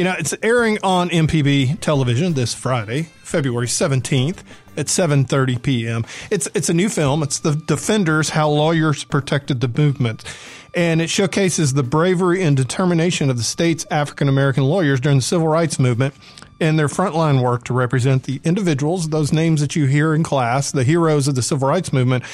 [0.00, 4.38] You know, it's airing on MPB television this Friday, February 17th
[4.74, 6.06] at 7:30 p.m.
[6.30, 7.22] It's it's a new film.
[7.22, 10.24] It's The Defenders: How Lawyers Protected the Movement.
[10.74, 15.22] And it showcases the bravery and determination of the state's African American lawyers during the
[15.22, 16.14] civil rights movement
[16.62, 20.72] and their frontline work to represent the individuals, those names that you hear in class,
[20.72, 22.24] the heroes of the civil rights movement,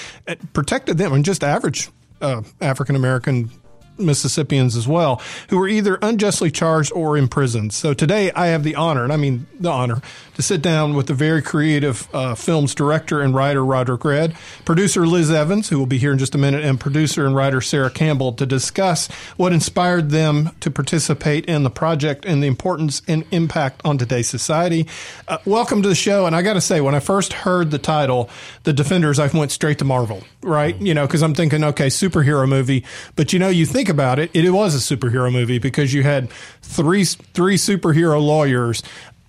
[0.53, 1.89] protected them and just average
[2.21, 3.51] uh, African American
[3.99, 7.73] Mississippians as well, who were either unjustly charged or imprisoned.
[7.73, 10.03] So today I have the honor, and I mean the honor,
[10.37, 15.07] to sit down with the very creative uh, film's director and writer Roderick Red, producer
[15.07, 17.91] Liz Evans, who will be here in just a minute, and producer and writer Sarah
[17.91, 23.25] Campbell to discuss what inspired them to participate in the project and the importance and
[23.31, 24.87] impact on today's society.
[25.27, 26.27] Uh, welcome to the show.
[26.27, 28.29] And I got to say, when I first heard the title,
[28.65, 30.79] The Defenders, I went straight to Marvel, right?
[30.79, 32.85] You know, because I'm thinking, okay, superhero movie.
[33.15, 36.29] But you know, you think about it, it was a superhero movie because you had
[36.61, 38.83] three three superhero lawyers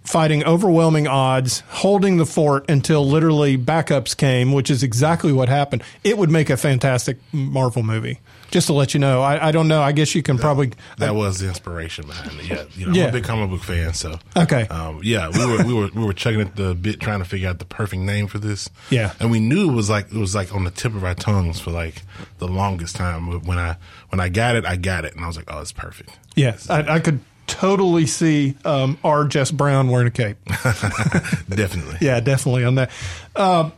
[0.07, 5.83] fighting overwhelming odds, holding the fort until literally backups came, which is exactly what happened.
[6.03, 8.19] It would make a fantastic Marvel movie.
[8.49, 9.81] Just to let you know, I, I don't know.
[9.81, 10.71] I guess you can that, probably.
[10.99, 12.45] That was the inspiration behind it.
[12.47, 13.03] Yeah, you know, yeah.
[13.03, 14.69] I'm a big comic book fan, so okay.
[14.69, 17.49] Um, yeah, we were we were we were checking at the bit, trying to figure
[17.49, 18.69] out the perfect name for this.
[18.89, 21.13] Yeah, and we knew it was like it was like on the tip of our
[21.13, 22.03] tongues for like
[22.37, 23.41] the longest time.
[23.45, 23.75] When I
[24.11, 26.17] when I got it, I got it, and I was like, oh, it's perfect.
[26.37, 29.25] Yes, I, I could totally see um, R.
[29.25, 30.37] Jess Brown wearing a cape.
[30.45, 31.97] definitely.
[32.07, 32.91] Yeah, definitely on that.
[33.35, 33.71] Uh,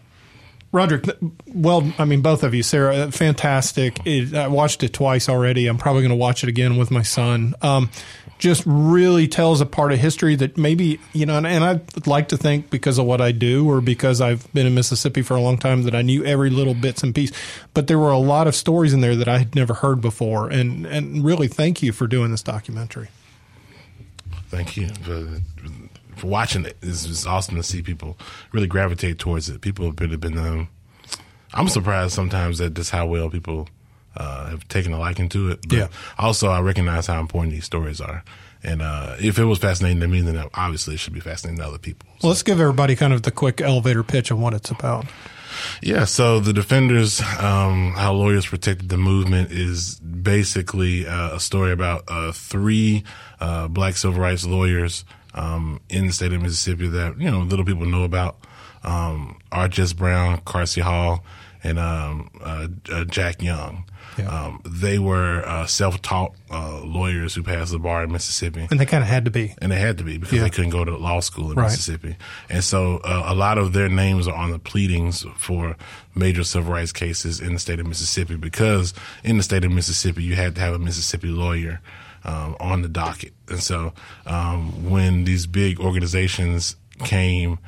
[0.72, 1.06] Roderick,
[1.48, 4.06] well, I mean, both of you, Sarah, fantastic.
[4.06, 5.68] It, I watched it twice already.
[5.68, 7.56] I'm probably going to watch it again with my son.
[7.62, 7.90] Um,
[8.38, 12.30] just really tells a part of history that maybe, you know, and, and I'd like
[12.30, 15.42] to think because of what I do or because I've been in Mississippi for a
[15.42, 17.32] long time that I knew every little bits and piece.
[17.74, 20.50] But there were a lot of stories in there that I had never heard before.
[20.50, 23.10] And, and really thank you for doing this documentary.
[24.50, 25.42] Thank you for,
[26.16, 26.78] for watching it.
[26.82, 28.18] It's, it's, awesome to see people
[28.52, 29.62] really gravitate towards it.
[29.62, 30.70] People have been, been um,
[31.54, 33.70] I'm surprised sometimes that just how well people
[34.16, 35.60] uh, have taken a liking to it.
[35.68, 35.88] But yeah.
[36.18, 38.24] also, I recognize how important these stories are.
[38.64, 41.68] And uh, if it was fascinating to me, then obviously it should be fascinating to
[41.68, 42.10] other people.
[42.14, 42.28] So.
[42.28, 45.06] Well, let's give everybody kind of the quick elevator pitch of what it's about.
[45.82, 51.72] Yeah, so the defenders, um, how lawyers protected the movement, is basically uh, a story
[51.72, 53.04] about uh, three
[53.40, 57.66] uh, black civil rights lawyers um, in the state of Mississippi that you know little
[57.66, 58.38] people know about.
[58.84, 59.40] Um.
[59.70, 61.24] Jess Brown, Carsie Hall,
[61.64, 63.86] and um, uh, uh, Jack Young.
[64.20, 64.46] Yeah.
[64.46, 68.86] Um, they were uh, self-taught uh, lawyers who passed the bar in Mississippi, and they
[68.86, 70.44] kind of had to be, and they had to be because yeah.
[70.44, 71.66] they couldn't go to law school in right.
[71.66, 72.16] Mississippi,
[72.50, 75.76] and so uh, a lot of their names are on the pleadings for
[76.16, 78.94] major civil rights cases in the state of Mississippi because
[79.24, 81.82] in the state of Mississippi you had to have a Mississippi lawyer
[82.24, 83.94] um, on the docket, and so
[84.26, 87.60] um, when these big organizations came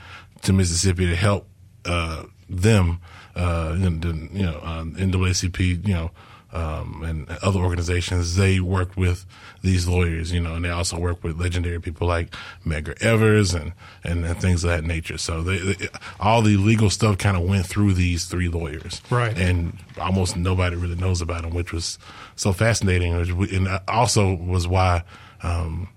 [0.41, 1.47] to Mississippi to help
[1.85, 3.00] uh, them,
[3.35, 6.12] uh, you know, uh, NAACP, you know
[6.53, 9.25] um, and other organizations, they work with
[9.62, 12.34] these lawyers, you know, and they also work with legendary people like
[12.66, 13.73] Medgar Evers and,
[14.03, 15.17] and, and things of that nature.
[15.17, 15.88] So they, they,
[16.19, 19.01] all the legal stuff kind of went through these three lawyers.
[19.09, 19.38] Right.
[19.38, 21.98] And almost nobody really knows about them, which was
[22.36, 23.13] so fascinating.
[23.13, 25.04] And also was why,
[25.44, 25.88] um,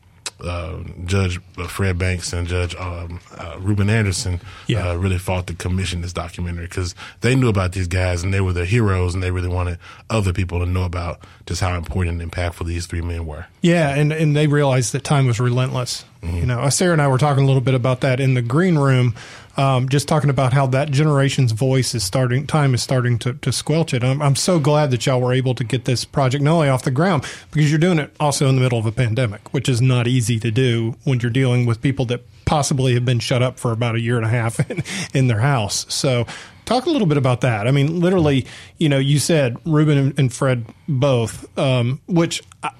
[0.40, 4.90] uh, Judge Fred Banks and Judge um, uh, Reuben Anderson yeah.
[4.90, 8.40] uh, really fought to commission this documentary because they knew about these guys and they
[8.40, 9.78] were their heroes and they really wanted
[10.10, 13.46] other people to know about just how important and impactful these three men were.
[13.62, 16.04] Yeah, and, and they realized that time was relentless.
[16.22, 16.36] Mm-hmm.
[16.36, 18.76] You know, Sarah and I were talking a little bit about that in the green
[18.76, 19.14] room
[19.56, 23.52] um, just talking about how that generation's voice is starting, time is starting to, to
[23.52, 24.02] squelch it.
[24.02, 26.82] I'm, I'm so glad that y'all were able to get this project not only off
[26.82, 29.80] the ground because you're doing it also in the middle of a pandemic, which is
[29.80, 33.58] not easy to do when you're dealing with people that possibly have been shut up
[33.58, 35.86] for about a year and a half in, in their house.
[35.88, 36.26] So
[36.64, 37.66] Talk a little bit about that.
[37.66, 38.46] I mean, literally,
[38.78, 42.42] you know, you said Reuben and, Fred both, um, which.
[42.62, 42.70] I,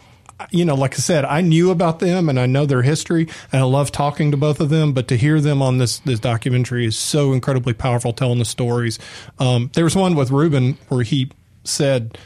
[0.51, 3.61] you know, like I said, I knew about them and I know their history, and
[3.61, 4.93] I love talking to both of them.
[4.93, 8.99] But to hear them on this this documentary is so incredibly powerful, telling the stories.
[9.39, 11.31] Um, there was one with Reuben where he
[11.65, 12.19] said,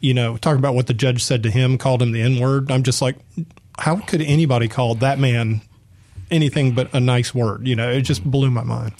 [0.00, 2.70] you know, talking about what the judge said to him, called him the N word.
[2.70, 3.16] I'm just like,
[3.78, 5.60] how could anybody call that man
[6.30, 7.66] anything but a nice word.
[7.66, 8.92] You know, it just blew my mind.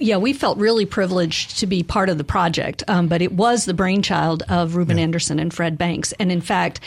[0.00, 3.64] Yeah, we felt really privileged to be part of the project, um, but it was
[3.64, 5.04] the brainchild of Reuben yeah.
[5.04, 6.12] Anderson and Fred Banks.
[6.18, 6.80] And in fact,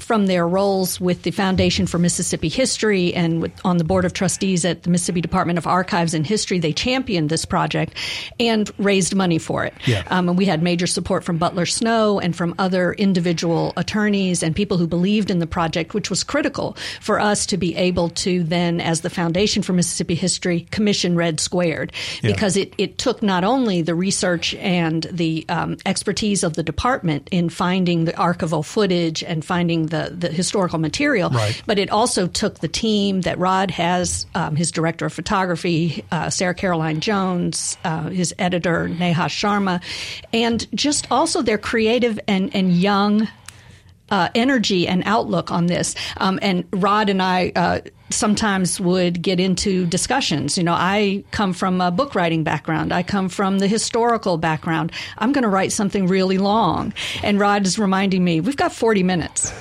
[0.00, 4.12] from their roles with the Foundation for Mississippi History and with, on the Board of
[4.12, 7.94] Trustees at the Mississippi Department of Archives and History, they championed this project
[8.38, 9.74] and raised money for it.
[9.86, 10.02] Yeah.
[10.08, 14.54] Um, and we had major support from Butler Snow and from other individual attorneys and
[14.54, 18.42] people who believed in the project, which was critical for us to be able to
[18.42, 21.92] then, as the Foundation for Mississippi History, commission Red Squared
[22.22, 22.32] yeah.
[22.32, 27.28] because it, it took not only the research and the um, expertise of the department
[27.30, 31.60] in finding the archival footage and finding the, the historical material, right.
[31.66, 36.30] but it also took the team that Rod has, um, his director of photography, uh,
[36.30, 39.82] Sarah Caroline Jones, uh, his editor, Neha Sharma,
[40.32, 43.28] and just also their creative and, and young
[44.10, 45.94] uh, energy and outlook on this.
[46.16, 47.80] Um, and Rod and I uh,
[48.10, 50.58] sometimes would get into discussions.
[50.58, 52.92] You know, I come from a book writing background.
[52.92, 54.92] I come from the historical background.
[55.18, 56.92] I'm going to write something really long.
[57.22, 59.52] And Rod is reminding me, we've got 40 minutes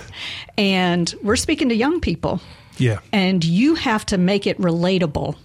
[0.57, 2.41] and we're speaking to young people.
[2.77, 2.99] Yeah.
[3.11, 5.35] And you have to make it relatable.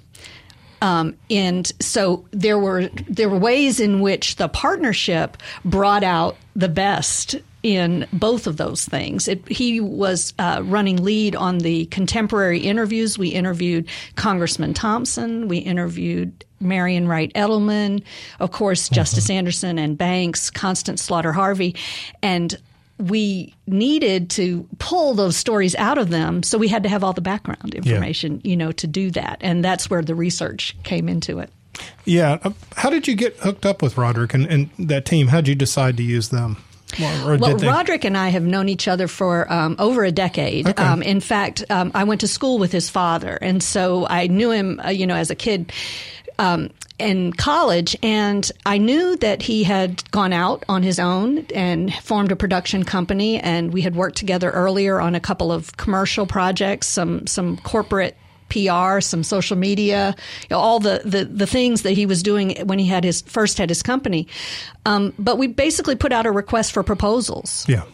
[0.82, 6.68] Um, and so there were there were ways in which the partnership brought out the
[6.68, 9.26] best in both of those things.
[9.26, 13.19] It, he was uh, running lead on the contemporary interviews.
[13.19, 15.49] We interviewed Congressman Thompson.
[15.49, 18.02] We interviewed Marian Wright Edelman,
[18.38, 18.94] of course, mm-hmm.
[18.94, 21.75] Justice Anderson and Banks, Constance Slaughter Harvey,
[22.22, 22.55] and
[22.99, 27.12] we needed to pull those stories out of them, so we had to have all
[27.12, 28.50] the background information, yeah.
[28.50, 31.50] you know, to do that, and that's where the research came into it.
[32.05, 35.28] Yeah, uh, how did you get hooked up with Roderick and, and that team?
[35.28, 36.58] How did you decide to use them?
[36.98, 40.69] Well, Roderick and I have known each other for um, over a decade.
[40.69, 40.82] Okay.
[40.82, 44.50] Um, in fact, um, I went to school with his father, and so I knew
[44.50, 45.72] him, uh, you know, as a kid.
[46.38, 51.92] Um, in college, and I knew that he had gone out on his own and
[51.92, 56.26] formed a production company, and we had worked together earlier on a couple of commercial
[56.26, 58.16] projects, some some corporate
[58.49, 62.56] PR, some social media, you know, all the, the, the, things that he was doing
[62.67, 64.29] when he had his first had his company.
[64.87, 67.64] Um, but we basically put out a request for proposals.
[67.69, 67.85] Yeah.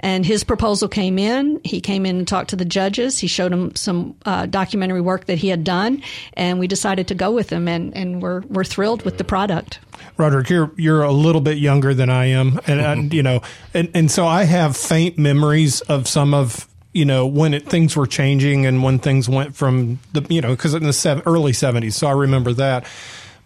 [0.00, 1.60] And his proposal came in.
[1.64, 3.18] He came in and talked to the judges.
[3.18, 6.02] He showed them some uh, documentary work that he had done,
[6.34, 7.68] and we decided to go with him.
[7.68, 9.78] And, and we're we're thrilled with the product.
[10.16, 13.42] Roderick, you're you're a little bit younger than I am, and, and you know,
[13.74, 17.96] and and so I have faint memories of some of you know when it, things
[17.96, 21.52] were changing and when things went from the you know because in the seven, early
[21.52, 22.86] 70s so i remember that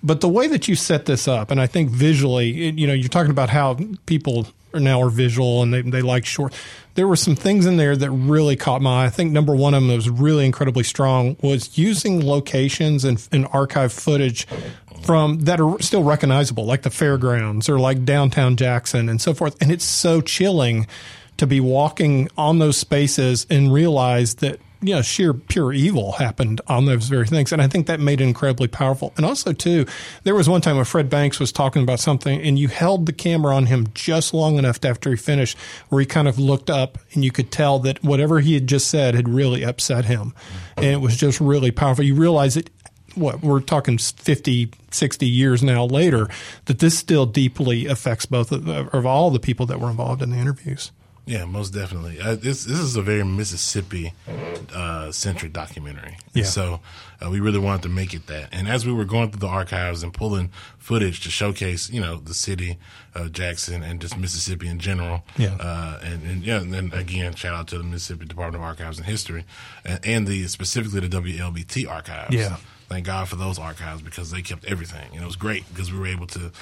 [0.03, 2.95] but the way that you set this up and i think visually it, you know
[2.95, 6.53] you're talking about how people are now are visual and they, they like short
[6.95, 9.07] there were some things in there that really caught my eye.
[9.07, 13.27] I think number one of them that was really incredibly strong was using locations and,
[13.33, 14.47] and archive footage
[15.03, 19.57] from that are still recognizable, like the fairgrounds or like downtown Jackson and so forth.
[19.61, 20.87] And it's so chilling
[21.37, 26.61] to be walking on those spaces and realize that you know, sheer pure evil happened
[26.67, 27.53] on those very things.
[27.53, 29.15] And I think that made it incredibly powerful.
[29.17, 29.87] And also, too,
[30.25, 33.13] there was one time when Fred Banks was talking about something and you held the
[33.15, 35.57] camera on him just long enough after he finished
[35.89, 38.89] where he kind of looked up and you could tell that whatever he had just
[38.89, 40.35] said had really upset him.
[40.77, 42.05] And it was just really powerful.
[42.05, 42.69] You realize that
[43.15, 46.29] what we're talking 50, 60 years now later,
[46.67, 50.31] that this still deeply affects both of, of all the people that were involved in
[50.31, 50.93] the interviews.
[51.27, 52.21] Yeah, most definitely.
[52.21, 54.13] Uh, this this is a very Mississippi
[54.75, 56.19] uh, centric documentary.
[56.35, 56.45] Yeah.
[56.45, 56.81] So
[57.25, 58.51] uh, we really wanted to make it that.
[58.53, 62.17] And as we were going through the archives and pulling footage to showcase, you know,
[62.17, 62.77] the city
[63.15, 65.25] of Jackson and just Mississippi in general.
[65.39, 65.57] Yeah.
[65.59, 68.99] Uh, and, and yeah, and then again, shout out to the Mississippi Department of Archives
[68.99, 69.45] and History
[69.85, 72.35] and, and the specifically the WLBT archives.
[72.35, 75.09] Yeah thank God for those archives because they kept everything.
[75.13, 76.53] And it was great because we were able to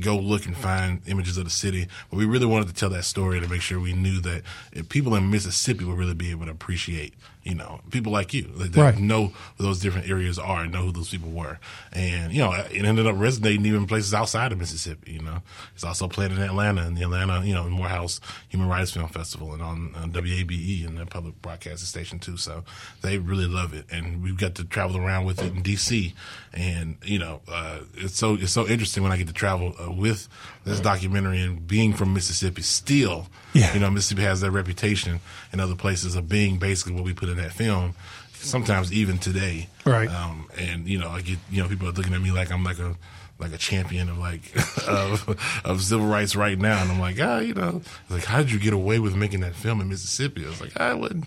[0.00, 1.88] go look and find images of the city.
[2.10, 4.42] But we really wanted to tell that story to make sure we knew that
[4.74, 7.14] eh, people in Mississippi would really be able to appreciate
[7.46, 8.98] you know, people like you that, right.
[8.98, 11.60] know those different areas are and know who those people were.
[11.92, 15.42] And, you know, it ended up resonating even places outside of Mississippi, you know.
[15.72, 19.52] It's also played in Atlanta in the Atlanta, you know, Morehouse Human Rights Film Festival
[19.52, 22.36] and on, on WABE and the public broadcasting station too.
[22.36, 22.64] So
[23.02, 23.86] they really love it.
[23.92, 26.14] And we've got to travel around with it in DC.
[26.52, 29.92] And, you know, uh, it's so, it's so interesting when I get to travel uh,
[29.92, 30.28] with
[30.66, 33.72] this documentary and being from Mississippi, still, Yeah.
[33.72, 35.20] you know, Mississippi has that reputation
[35.52, 37.94] in other places of being basically what we put in that film.
[38.34, 40.10] Sometimes even today, Right.
[40.10, 42.62] Um, and you know, I get you know people are looking at me like I'm
[42.64, 42.96] like a
[43.38, 44.42] like a champion of like
[44.88, 48.50] of, of civil rights right now, and I'm like, ah, you know, like how did
[48.50, 50.44] you get away with making that film in Mississippi?
[50.44, 51.26] I was like, I wouldn't.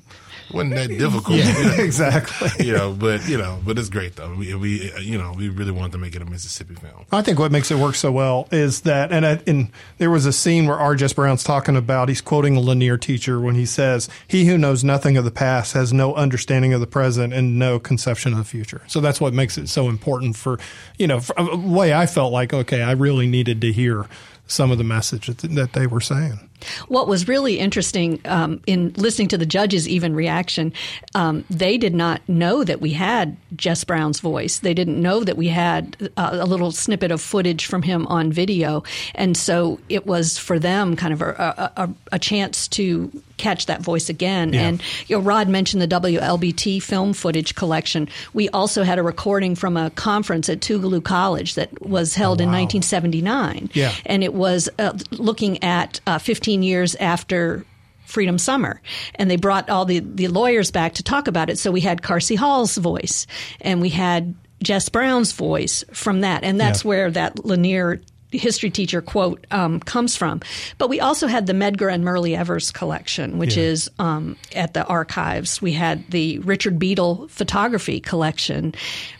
[0.51, 1.37] Wasn't that difficult?
[1.37, 2.65] yeah, exactly.
[2.65, 4.33] you know, but you know, but it's great though.
[4.33, 7.05] We, we, you know, we really wanted to make it a Mississippi film.
[7.11, 10.25] I think what makes it work so well is that, and, I, and there was
[10.25, 11.09] a scene where R.J.
[11.13, 15.17] Brown's talking about, he's quoting a Lanier teacher when he says, He who knows nothing
[15.17, 18.81] of the past has no understanding of the present and no conception of the future.
[18.87, 20.59] So that's what makes it so important for,
[20.97, 24.05] you know, for, a way I felt like, okay, I really needed to hear
[24.47, 26.48] some of the message that, they were saying.
[26.87, 30.73] What was really interesting um, in listening to the judges' even reaction,
[31.15, 34.59] um, they did not know that we had Jess Brown's voice.
[34.59, 38.31] They didn't know that we had uh, a little snippet of footage from him on
[38.31, 38.83] video,
[39.15, 43.81] and so it was for them kind of a, a, a chance to catch that
[43.81, 44.51] voice again.
[44.51, 44.61] Yeah.
[44.67, 48.09] And you know, Rod mentioned the WLBT film footage collection.
[48.33, 52.47] We also had a recording from a conference at Tougaloo College that was held in
[52.49, 53.93] 1979, Yeah.
[54.05, 57.65] and it was uh, looking at uh, 15 years after
[58.05, 58.81] Freedom Summer.
[59.15, 61.59] And they brought all the, the lawyers back to talk about it.
[61.59, 63.27] So we had Carsie Hall's voice
[63.61, 66.43] and we had Jess Brown's voice from that.
[66.43, 66.87] And that's Yeah.
[66.89, 68.01] where that Lanier
[68.31, 70.41] history teacher quote um, comes from.
[70.77, 73.63] But we also had the Medgar and Myrlie Evers collection, which Yeah.
[73.63, 75.61] is um, at the archives.
[75.61, 78.73] We had the Richard Beadle photography collection.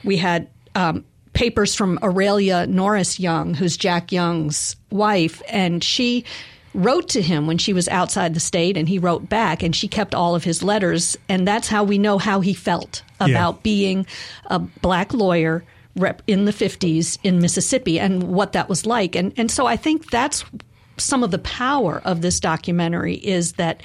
[0.03, 6.25] We had um, papers from Aurelia Norris Young, who's Jack Young's wife, and she
[6.73, 9.87] wrote to him when she was outside the state and he wrote back and she
[9.87, 14.05] kept all of his letters and that's how we know how he felt about being
[14.47, 15.63] a black lawyer
[15.95, 19.75] rep in the 50s in Mississippi and what that was like and and so I
[19.75, 20.45] think that's
[20.97, 23.81] some of the power of this documentary is that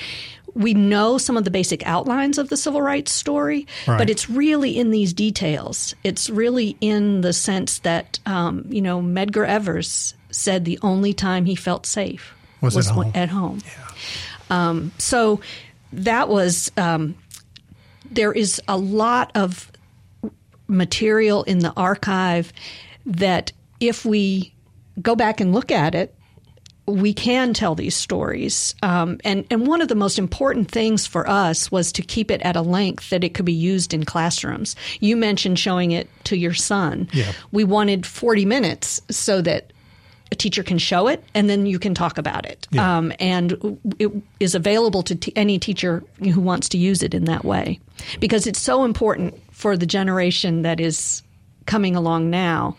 [0.54, 3.98] we know some of the basic outlines of the civil rights story, Right.
[3.98, 5.96] but it's really in these details.
[6.04, 11.44] It's really in the sense that, um, you know, Medgar Evers said the only time
[11.44, 13.12] he felt safe Was at home.
[13.14, 13.60] At home.
[14.50, 15.40] Um, so
[15.92, 17.16] that was, um,
[18.10, 19.70] there is a lot of
[20.66, 22.52] material in the archive
[23.06, 24.52] that if we
[25.00, 26.14] go back and look at it,
[26.86, 28.74] we can tell these stories.
[28.82, 32.42] Um, and, and one of the most important things for us was to keep it
[32.42, 34.76] at a length that it could be used in classrooms.
[35.00, 37.08] You mentioned showing it to your son.
[37.12, 37.32] Yeah.
[37.52, 39.72] We wanted 40 minutes so that
[40.34, 42.66] a teacher can show it and then you can talk about it.
[42.72, 42.98] Yeah.
[42.98, 44.10] Um, and it
[44.40, 47.78] is available to t- any teacher who wants to use it in that way
[48.18, 51.22] because it's so important for the generation that is
[51.66, 52.76] coming along now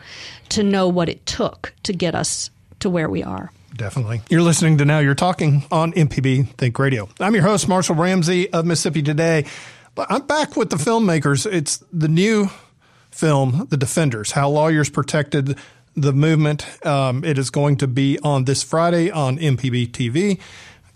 [0.50, 2.50] to know what it took to get us
[2.82, 3.52] to where we are.
[3.76, 4.22] Definitely.
[4.30, 7.10] You're listening to Now You're Talking on MPB Think Radio.
[7.20, 9.46] I'm your host, Marshall Ramsey of Mississippi Today.
[9.96, 11.50] But I'm back with the filmmakers.
[11.50, 12.50] It's the new
[13.12, 15.58] film, The Defenders How Lawyers Protected
[15.96, 16.86] the Movement.
[16.86, 20.40] Um, it is going to be on this Friday on MPB TV.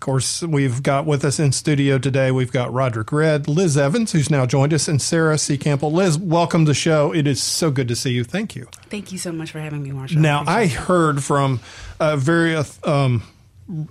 [0.00, 4.30] course, we've got with us in studio today, we've got Roderick Red, Liz Evans, who's
[4.30, 5.58] now joined us, and Sarah C.
[5.58, 5.92] Campbell.
[5.92, 7.12] Liz, welcome to the show.
[7.14, 8.24] It is so good to see you.
[8.24, 8.66] Thank you.
[8.88, 10.20] Thank you so much for having me, Marshall.
[10.20, 10.72] Now, I it.
[10.72, 11.60] heard from
[11.98, 13.22] a very, uh, um,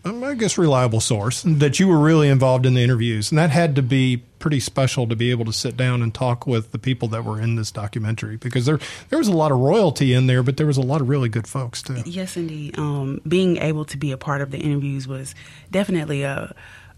[0.05, 3.75] I guess, reliable source that you were really involved in the interviews, and that had
[3.75, 7.07] to be pretty special to be able to sit down and talk with the people
[7.09, 10.43] that were in this documentary because there there was a lot of royalty in there,
[10.43, 12.01] but there was a lot of really good folks too.
[12.05, 12.77] Yes, indeed.
[12.77, 15.35] Um, being able to be a part of the interviews was
[15.71, 16.53] definitely a,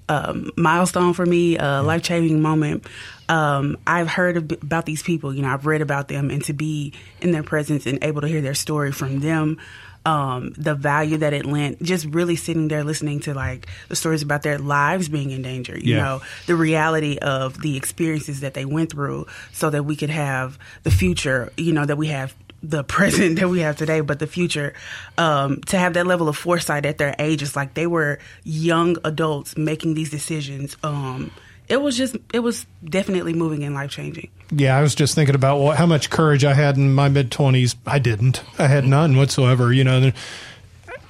[0.10, 2.88] a milestone for me, a life changing moment.
[3.30, 6.94] Um, I've heard about these people, you know, I've read about them, and to be
[7.22, 9.58] in their presence and able to hear their story from them.
[10.03, 14.24] Um, the value that it lent, just really sitting there listening to like the stories
[14.24, 16.01] about their lives being in danger, you Yeah.
[16.03, 20.58] know, the reality of the experiences that they went through so that we could have
[20.81, 24.25] the future, you know, that we have the present that we have today, but the
[24.25, 24.74] future,
[25.20, 28.98] um, to have that level of foresight at their age, it's like they were young
[29.03, 30.77] adults making these decisions.
[30.84, 31.29] Um,
[31.72, 34.30] it was just, it was definitely moving and life changing.
[34.51, 37.78] Yeah, I was just thinking about how much courage I had in my mid twenties.
[37.88, 38.44] I didn't.
[38.60, 39.72] I had none whatsoever.
[39.72, 40.12] You know,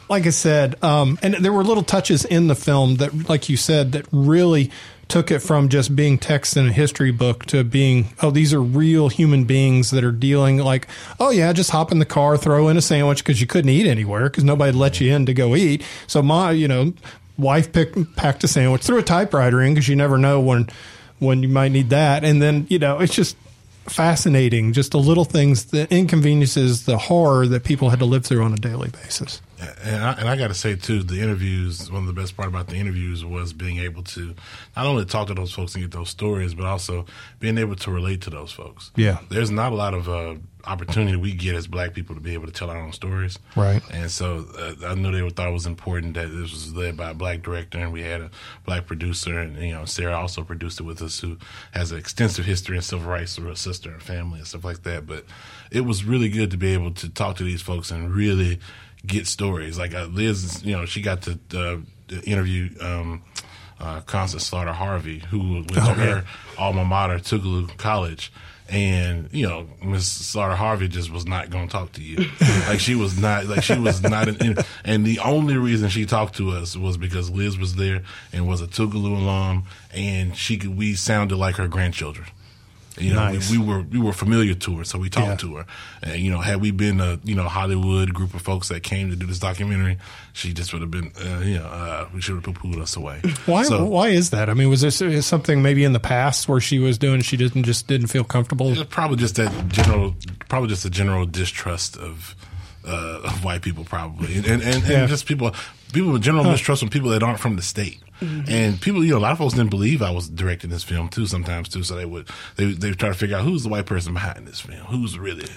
[0.07, 3.57] like I said, um, and there were little touches in the film that, like you
[3.57, 4.69] said, that really
[5.07, 8.61] took it from just being text in a history book to being, oh, these are
[8.61, 10.87] real human beings that are dealing like,
[11.19, 13.87] oh yeah, just hop in the car, throw in a sandwich because you couldn't eat
[13.87, 15.83] anywhere because nobody let you in to go eat.
[16.07, 16.93] So my, you know,
[17.37, 20.69] wife picked, packed a sandwich, threw a typewriter in because you never know when
[21.19, 22.23] when you might need that.
[22.23, 23.37] And then, you know, it's just
[23.85, 28.43] fascinating, just the little things, the inconveniences, the horror that people had to live through
[28.43, 29.41] on a daily basis.
[29.83, 31.91] And I, and I got to say too, the interviews.
[31.91, 34.35] One of the best part about the interviews was being able to
[34.75, 37.05] not only talk to those folks and get those stories, but also
[37.39, 38.91] being able to relate to those folks.
[38.95, 42.33] Yeah, there's not a lot of uh, opportunity we get as black people to be
[42.33, 43.37] able to tell our own stories.
[43.55, 43.81] Right.
[43.91, 47.11] And so uh, I knew they thought it was important that this was led by
[47.11, 48.31] a black director and we had a
[48.65, 51.37] black producer and you know Sarah also produced it with us who
[51.71, 54.83] has an extensive history in civil rights through her sister and family and stuff like
[54.83, 55.07] that.
[55.07, 55.25] But
[55.71, 58.59] it was really good to be able to talk to these folks and really
[59.05, 59.77] get stories.
[59.77, 61.77] Like uh, Liz, you know, she got to uh,
[62.23, 62.69] interview.
[62.81, 63.23] Um,
[63.79, 68.31] uh, Constance Slaughter Harvey, who went oh, to her alma mater, Tougaloo College,
[68.71, 72.17] and you know Miss Slaughter Harvey just was not going to talk to you.
[72.67, 76.35] like she was not like she was not an, and the only reason she talked
[76.35, 80.77] to us was because Liz was there and was a Tougaloo alum and she could
[80.77, 82.27] we sounded like her grandchildren.
[82.97, 83.49] You know, nice.
[83.49, 85.35] we, we, were we were familiar to her, so we talked yeah.
[85.35, 85.65] to her.
[86.03, 89.09] And you know, had we been a you know Hollywood group of folks that came
[89.09, 89.97] to do this documentary,
[90.33, 92.95] she just would have been uh, you know uh, we should have poo pooed us
[92.95, 93.21] away.
[93.45, 94.49] Why so, why is that?
[94.49, 97.63] I mean, was this something maybe in the past where she was doing she didn't
[97.63, 98.75] just didn't feel comfortable?
[98.85, 100.15] Probably just that general,
[100.49, 102.35] probably just a general distrust of.
[102.83, 104.99] Uh, of white people, probably, and and, and, yeah.
[105.01, 105.53] and just people,
[105.93, 106.51] people with general huh.
[106.51, 107.99] mistrust from people that aren't from the state.
[108.21, 108.51] Mm-hmm.
[108.51, 111.09] And people, you know, a lot of folks didn't believe I was directing this film
[111.09, 111.25] too.
[111.25, 114.13] Sometimes too, so they would they they try to figure out who's the white person
[114.13, 115.47] behind this film, who's really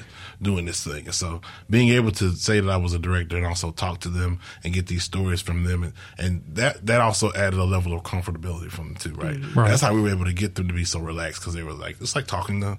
[0.40, 1.04] doing this thing.
[1.04, 4.09] And so being able to say that I was a director and also talk to
[4.09, 7.93] them and get these stories from them, and, and that that also added a level
[7.93, 9.37] of comfortability from them too, right?
[9.37, 9.59] Mm-hmm.
[9.59, 9.69] right.
[9.69, 11.75] That's how we were able to get them to be so relaxed because they were
[11.75, 12.78] like it's like talking to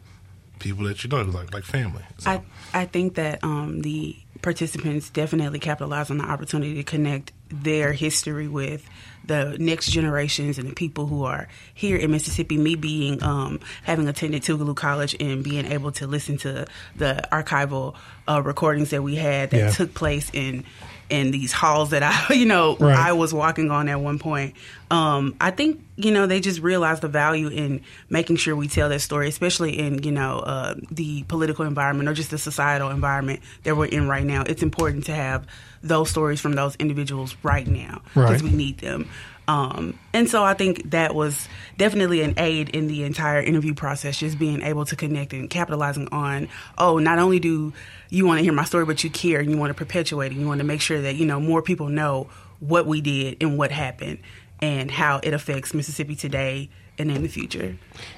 [0.59, 2.03] people that you know, like like family.
[2.17, 2.31] So.
[2.31, 2.41] I
[2.74, 8.47] I think that um, the participants definitely capitalize on the opportunity to connect their history
[8.47, 8.88] with
[9.25, 12.57] the next generations and the people who are here in Mississippi.
[12.57, 17.95] Me being um, having attended Tougaloo College and being able to listen to the archival
[18.27, 19.71] uh, recordings that we had that yeah.
[19.71, 20.63] took place in
[21.09, 22.95] in these halls that I, you know, right.
[22.95, 24.55] I was walking on at one point.
[24.91, 28.89] Um, I think, you know, they just realized the value in making sure we tell
[28.89, 33.41] that story, especially in, you know, uh, the political environment or just the societal environment
[33.63, 34.44] that we're in right now.
[34.44, 35.48] It's important to have
[35.81, 38.51] those stories from those individuals right now because right.
[38.51, 39.09] we need them.
[39.48, 44.18] Um, and so I think that was definitely an aid in the entire interview process,
[44.18, 47.74] just being able to connect and capitalizing on, oh, not only do
[48.09, 50.35] you want to hear my story, but you care and you want to perpetuate it.
[50.35, 53.57] You want to make sure that, you know, more people know what we did and
[53.57, 54.20] what happened
[54.61, 57.75] and how it affects Mississippi today and in the future.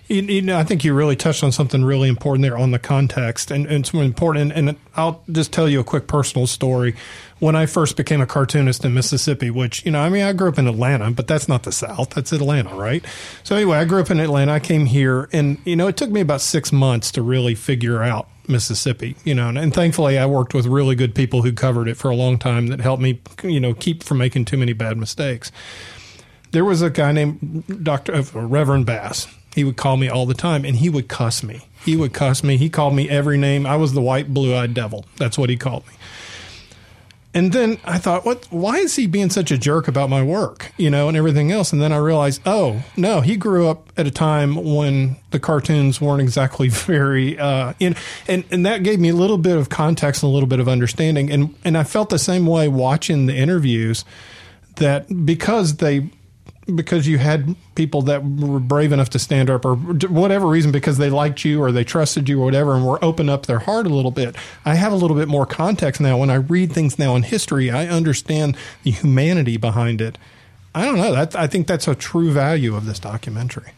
[0.08, 2.80] You, you, know, I think you really touched on something really important there on the
[2.80, 4.52] context, and, and it's important.
[4.54, 6.96] And I'll just tell you a quick personal story.
[7.40, 10.50] When I first became a cartoonist in Mississippi, which you know, I mean, I grew
[10.50, 13.04] up in Atlanta, but that's not the South; that's Atlanta, right?
[13.44, 14.54] So anyway, I grew up in Atlanta.
[14.54, 18.02] I came here, and you know, it took me about six months to really figure
[18.02, 21.88] out Mississippi, you know, and, and, thankfully I worked with really good people who covered
[21.88, 24.74] it for a long time that helped me, you know, keep from making too many
[24.74, 25.52] bad mistakes
[26.52, 28.16] there was a guy named Dr.
[28.16, 29.28] Uh, Reverend Bass.
[29.56, 31.62] He would call me all the time and he would cuss me.
[31.84, 32.58] He would cuss me.
[32.58, 33.66] He called me every name.
[33.66, 35.06] I was the white blue eyed devil.
[35.18, 35.94] That's what he called me.
[37.38, 38.48] And then I thought, what?
[38.50, 41.72] Why is he being such a jerk about my work, you know, and everything else?
[41.72, 46.02] And then I realized, oh no, he grew up at a time when the cartoons
[46.02, 47.96] weren't exactly very, uh, in,
[48.28, 50.68] and and that gave me a little bit of context and a little bit of
[50.68, 51.32] understanding.
[51.32, 54.04] And and I felt the same way watching the interviews,
[54.78, 56.10] that because they
[56.76, 60.98] because you had people that were brave enough to stand up or whatever reason because
[60.98, 63.86] they liked you or they trusted you or whatever and were open up their heart
[63.86, 67.00] a little bit i have a little bit more context now when i read things
[67.00, 70.18] now in history i understand the humanity behind it
[70.76, 73.72] i don't know that i think that's a true value of this documentary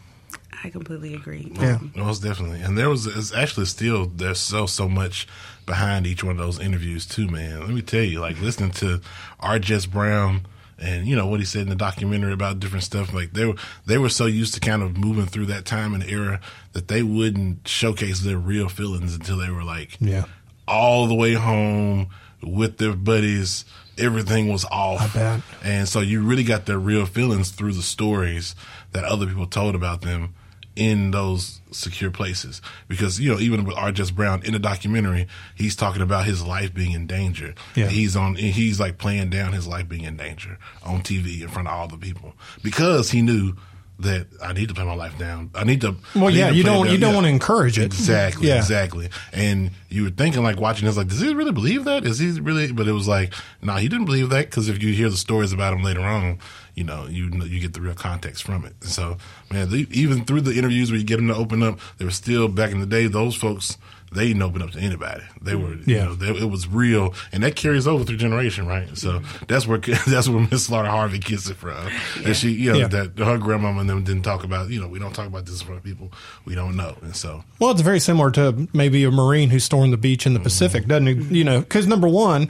[0.62, 1.50] I completely agree.
[1.58, 2.60] Yeah, most definitely.
[2.60, 5.26] And there was it's actually still there's so so much
[5.64, 7.60] behind each one of those interviews too, man.
[7.60, 9.00] Let me tell you, like listening to
[9.38, 9.58] R.
[9.58, 10.42] Jess Brown
[10.80, 13.12] and you know what he said in the documentary about different stuff.
[13.12, 13.54] Like they were
[13.86, 16.40] they were so used to kind of moving through that time and era
[16.72, 20.24] that they wouldn't showcase their real feelings until they were like yeah
[20.66, 22.08] all the way home
[22.42, 23.64] with their buddies.
[23.98, 25.14] Everything was off.
[25.62, 28.54] And so you really got their real feelings through the stories
[28.92, 30.34] that other people told about them
[30.76, 32.62] in those secure places.
[32.88, 33.92] Because, you know, even with R.
[33.92, 37.54] Jess Brown in the documentary, he's talking about his life being in danger.
[37.74, 37.88] Yeah.
[37.88, 41.68] He's on, he's like playing down his life being in danger on TV in front
[41.68, 43.54] of all the people because he knew
[44.00, 45.50] that I need to play my life down.
[45.54, 45.94] I need to.
[46.14, 47.14] Well, need yeah, to you don't, you don't yeah.
[47.14, 47.84] want to encourage it.
[47.84, 48.56] Exactly, yeah.
[48.56, 49.10] exactly.
[49.32, 52.06] And you were thinking like watching this, like, does he really believe that?
[52.06, 52.72] Is he really?
[52.72, 55.16] But it was like, no, nah, he didn't believe that because if you hear the
[55.16, 56.38] stories about him later on,
[56.80, 58.72] you know, you you get the real context from it.
[58.80, 59.18] So,
[59.52, 62.10] man, they, even through the interviews where you get them to open up, they were
[62.10, 63.06] still back in the day.
[63.06, 63.76] Those folks
[64.12, 65.22] they didn't open up to anybody.
[65.42, 68.96] They were, you know, they, it was real, and that carries over through generation, right?
[68.96, 69.76] So that's where
[70.08, 71.76] that's where Miss Slaughter Harvey gets it from.
[72.24, 72.88] And she, you know, Yeah.
[72.88, 75.60] that her grandmama and them didn't talk about, you know, we don't talk about this
[75.60, 76.10] in front of people
[76.46, 79.92] we don't know, and so Well, it's very similar to maybe a Marine who's stormed
[79.92, 80.44] the beach in the mm-hmm.
[80.44, 81.16] Pacific, doesn't it?
[81.30, 82.48] You know, because number one,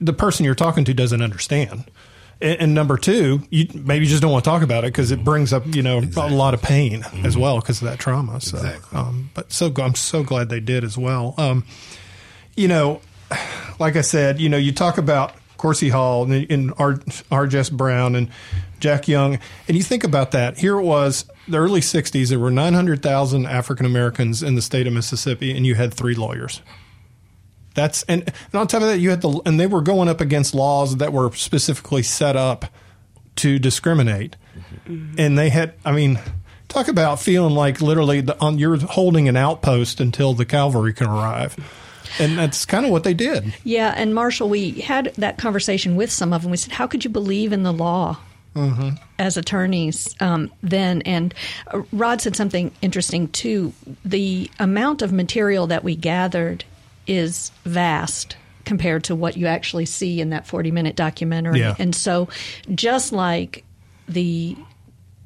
[0.00, 1.84] the person you're talking to doesn't understand.
[2.40, 5.10] And, and number two, you maybe you just don't want to talk about it because
[5.10, 8.40] it brings up, you know, a lot of pain as well because of that trauma.
[8.40, 8.98] So, Exactly.
[8.98, 11.34] um, but so I'm so glad they did as well.
[11.36, 11.64] Um,
[12.56, 13.00] you know,
[13.78, 17.00] like I said, you know, you talk about Carsie Hall and, and R.
[17.30, 17.46] R.
[17.46, 18.30] Jess Brown and
[18.80, 20.58] Jack Young, and you think about that.
[20.58, 22.28] Here it was, the early '60s.
[22.28, 26.62] There were 900,000 African Americans in the state of Mississippi, and you had three lawyers.
[27.78, 30.20] That's and, and on top of that, you had the and they were going up
[30.20, 32.66] against laws that were specifically set up
[33.36, 34.34] to discriminate,
[35.16, 35.74] and they had.
[35.84, 36.18] I mean,
[36.66, 41.06] talk about feeling like literally the, on you're holding an outpost until the cavalry can
[41.06, 41.56] arrive,
[42.18, 43.54] and that's kind of what they did.
[43.62, 46.50] Yeah, and Marshall, we had that conversation with some of them.
[46.50, 48.18] We said, "How could you believe in the law
[49.20, 51.32] as attorneys um, then?" And
[51.68, 53.72] uh, Rod said something interesting too.
[54.04, 56.64] The amount of material that we gathered
[57.08, 61.60] is vast compared to what you actually see in that forty-minute documentary.
[61.60, 61.74] Yeah.
[61.78, 62.28] And so,
[62.74, 63.64] just like
[64.06, 64.54] the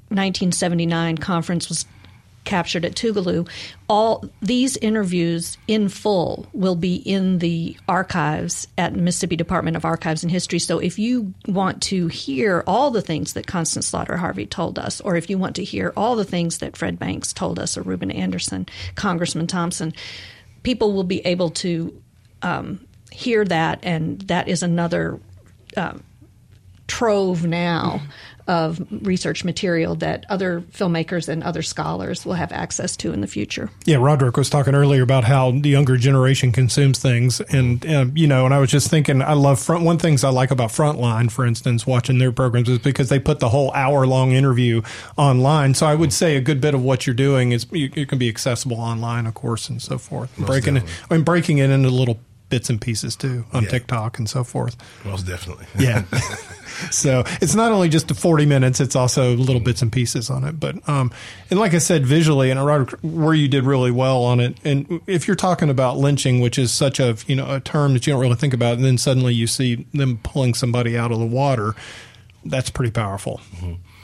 [0.09, 1.87] 1979 conference was
[2.45, 3.49] captured at Tougaloo.
[3.88, 10.23] All these interviews in full will be in the archives at Mississippi Department of Archives
[10.23, 10.59] and History.
[10.59, 15.01] So if you want to hear all the things that Constance Slaughter Harvey told us,
[15.01, 17.83] or if you want to hear all the things that Fred Banks told us, or
[17.83, 19.95] Reuben Anderson, Congressman Thompson,
[20.62, 22.03] people will be able to
[22.42, 25.20] um, hear that, and that is another
[26.87, 28.01] trove now
[28.47, 33.27] of research material that other filmmakers and other scholars will have access to in the
[33.27, 33.71] future.
[33.85, 38.27] Yeah, Roderick was talking earlier about how the younger generation consumes things, and um, you
[38.27, 39.85] know, and I was just thinking, I love front.
[39.85, 43.41] One things I like about Frontline, for instance, watching their programs is because they put
[43.41, 44.83] the whole hour long interview
[45.17, 45.75] online.
[45.75, 48.19] So I would say a good bit of what you're doing is you, it can
[48.19, 50.37] be accessible online, of course, and so forth.
[50.37, 50.85] breaking it.
[51.11, 52.21] I mean, breaking it into little
[52.53, 53.71] bits and pieces too on Yeah.
[53.71, 54.77] TikTok and so forth.
[55.07, 56.05] most definitely, Yeah.
[56.91, 60.45] so it's not only just the 40 minutes, it's also little bits and pieces on
[60.45, 60.61] it.
[60.61, 61.11] But, um,
[61.51, 64.59] and like I said, visually, and Roderick, where you did really well on it.
[64.65, 68.07] And if you're talking about lynching, which is such a, you know, a term that
[68.07, 71.19] you don't really think about, and then suddenly you see them pulling somebody out of
[71.19, 71.75] the water,
[72.45, 73.41] that's pretty powerful.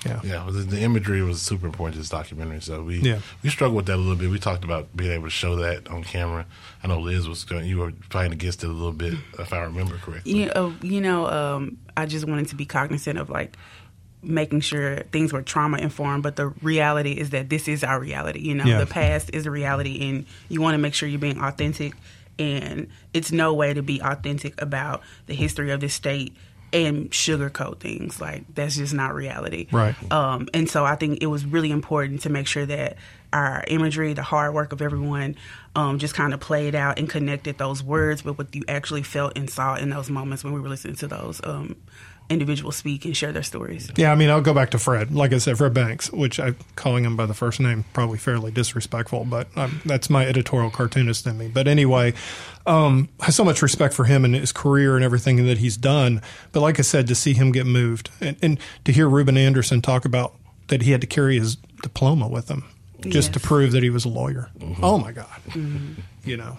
[0.08, 0.20] Yeah.
[0.24, 2.60] Yeah, the, the imagery was super important to this documentary.
[2.60, 3.18] So we Yeah.
[3.42, 4.30] we struggled with that a little bit.
[4.30, 6.46] We talked about being able to show that on camera.
[6.82, 9.58] I know Liz was going, you were fighting against it a little bit, if I
[9.60, 10.32] remember correctly.
[10.32, 13.56] You know, you know um, I just wanted to be cognizant of like
[14.22, 18.40] making sure things were trauma informed, but the reality is that this is our reality.
[18.40, 18.78] You know, Yeah.
[18.80, 21.94] the past is a reality, and you want to make sure you're being authentic.
[22.40, 26.36] And it's no way to be authentic about the history of this state
[26.72, 28.20] and sugarcoat things.
[28.20, 29.68] Like that's just not reality.
[29.70, 29.94] Right.
[30.12, 32.96] Um, and so I think it was really important to make sure that
[33.32, 35.36] our imagery, the hard work of everyone,
[35.74, 39.36] um, just kind of played out and connected those words with what you actually felt
[39.36, 41.76] and saw in those moments when we were listening to those um,
[42.30, 43.90] individuals speak and share their stories.
[43.96, 45.14] Yeah, I mean, I'll go back to Fred.
[45.14, 48.50] Like I said, Fred Banks, which I'm calling him by the first name probably fairly
[48.50, 51.48] disrespectful, but um, that's my editorial cartoonist in me.
[51.48, 52.14] But anyway,
[52.66, 55.76] um, I have so much respect for him and his career and everything that he's
[55.76, 56.20] done.
[56.52, 59.80] But like I said, to see him get moved and, and to hear Reuben Anderson
[59.80, 60.34] talk about
[60.68, 62.64] that he had to carry his diploma with him
[63.00, 64.50] just to prove that he was a lawyer.
[64.82, 65.40] Oh my God,
[66.24, 66.58] you know.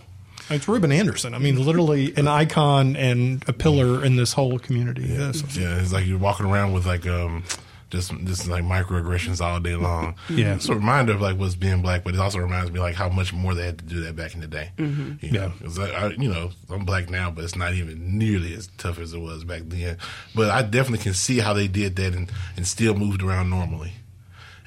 [0.49, 1.33] It's Reuben Anderson.
[1.33, 5.03] I mean, literally an icon and a pillar in this whole community.
[5.03, 5.43] Yes.
[5.57, 7.43] Yeah, it's like you're walking around with like um
[7.89, 10.13] just just like microaggressions all day long.
[10.29, 10.53] Yeah.
[10.55, 13.09] it's a reminder of like what's being black, but it also reminds me like how
[13.09, 14.71] much more they had to do that back in the day.
[14.77, 15.25] Mm-hmm.
[15.25, 15.65] You know, Yeah.
[15.67, 18.99] 'Cause I, I, you know, I'm black now, but it's not even nearly as tough
[18.99, 19.97] as it was back then.
[20.35, 23.93] But I definitely can see how they did that and, and still moved around normally.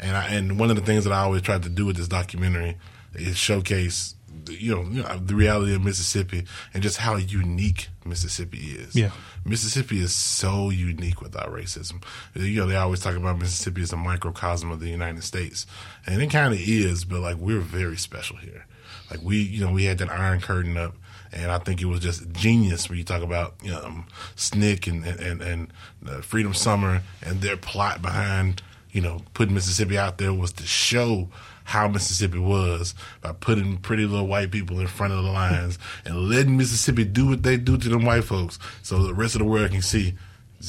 [0.00, 2.08] And I, and one of the things that I always tried to do with this
[2.08, 2.76] documentary
[3.14, 7.88] is showcase, the, you know, you know, the reality of Mississippi and just how unique
[8.04, 8.94] Mississippi is.
[8.94, 9.10] Yeah.
[9.44, 12.02] Mississippi is so unique without racism.
[12.34, 15.66] You know, they always talk about Mississippi as a microcosm of the United States,
[16.06, 17.04] and it kind of is.
[17.04, 18.66] But like, we're very special here.
[19.10, 20.94] Like we, you know, we had that Iron Curtain up.
[21.34, 24.86] And I think it was just genius when you talk about you know, um, SNCC
[24.88, 25.72] and and, and
[26.06, 28.60] uh, Freedom Summer and their plot behind
[28.92, 31.28] you know, putting Mississippi out there was to show
[31.64, 36.28] how Mississippi was by putting pretty little white people in front of the lines and
[36.28, 39.44] letting Mississippi do what they do to them white folks so the rest of the
[39.44, 40.14] world can see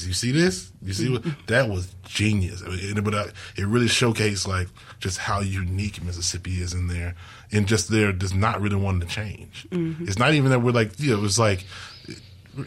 [0.02, 0.72] you see this?
[0.82, 2.64] You see what that was genius.
[2.66, 3.26] I mean, but I,
[3.56, 4.68] it really showcased like
[5.00, 7.16] just how unique Mississippi is in there,
[7.52, 9.68] and just there does not really want to change.
[9.70, 10.08] Mm-hmm.
[10.08, 11.66] It's not even that we're like you know, it was like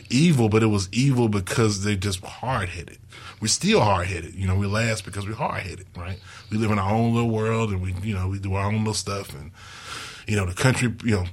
[0.09, 2.99] evil, but it was evil because they just hard headed.
[3.41, 4.35] We're still hard headed.
[4.35, 6.21] You know, we last because we're hard headed, right?
[6.51, 8.79] We live in our own little world and we, you know, we do our own
[8.79, 9.51] little stuff and,
[10.27, 11.25] you know, the country, you know,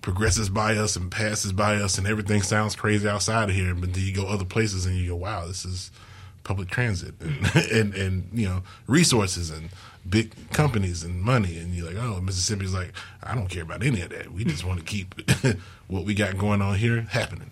[0.00, 3.74] progresses by us and passes by us and everything sounds crazy outside of here.
[3.74, 5.90] But then you go other places and you go, wow, this is
[6.44, 9.70] public transit and, and, and, you know, resources and
[10.08, 11.58] big companies and money.
[11.58, 14.32] And you're like, oh, Mississippi's like, I don't care about any of that.
[14.32, 15.14] We just want to keep
[15.88, 17.50] what we got going on here happening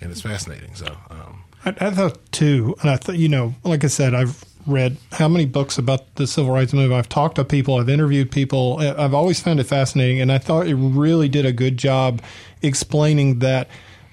[0.00, 0.74] and it's fascinating.
[0.74, 4.44] So um, I, I, thought too, and I thought you know, like I said, I've
[4.68, 6.98] read how many books about the civil rights movement.
[6.98, 8.78] I've talked to people, I've interviewed people.
[8.78, 12.22] I've always found it fascinating, and I thought it really did a good job
[12.62, 13.68] explaining that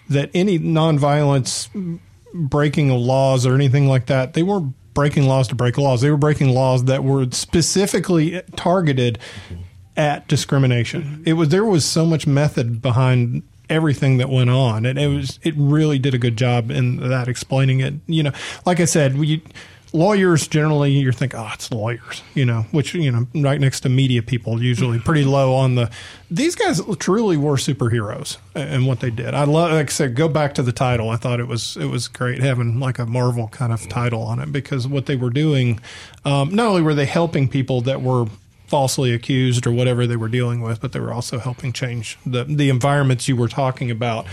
[0.09, 1.99] that any nonviolence
[2.33, 6.01] breaking of laws or anything like that, they weren't breaking laws to break laws.
[6.01, 9.19] They were breaking laws that were specifically targeted
[9.97, 11.23] at discrimination.
[11.25, 15.39] It was there was so much method behind everything that went on, and it was
[15.43, 17.93] it really did a good job in that explaining it.
[18.07, 18.31] You know,
[18.65, 19.43] like I said, we
[19.95, 23.89] lawyers generally you think oh, it's lawyers, you know, which you know, right next to
[23.89, 25.89] media people, usually pretty low on the.
[26.29, 29.33] These guys truly were superheroes and what they did.
[29.33, 31.09] I love, like I said, go back to the title.
[31.09, 34.39] I thought it was it was great having like a Marvel kind of title on
[34.39, 35.79] it because what they were doing,
[36.25, 38.25] um, not only were they helping people that were
[38.67, 42.43] falsely accused or whatever they were dealing with, but they were also helping change the
[42.43, 44.25] the environments you were talking about.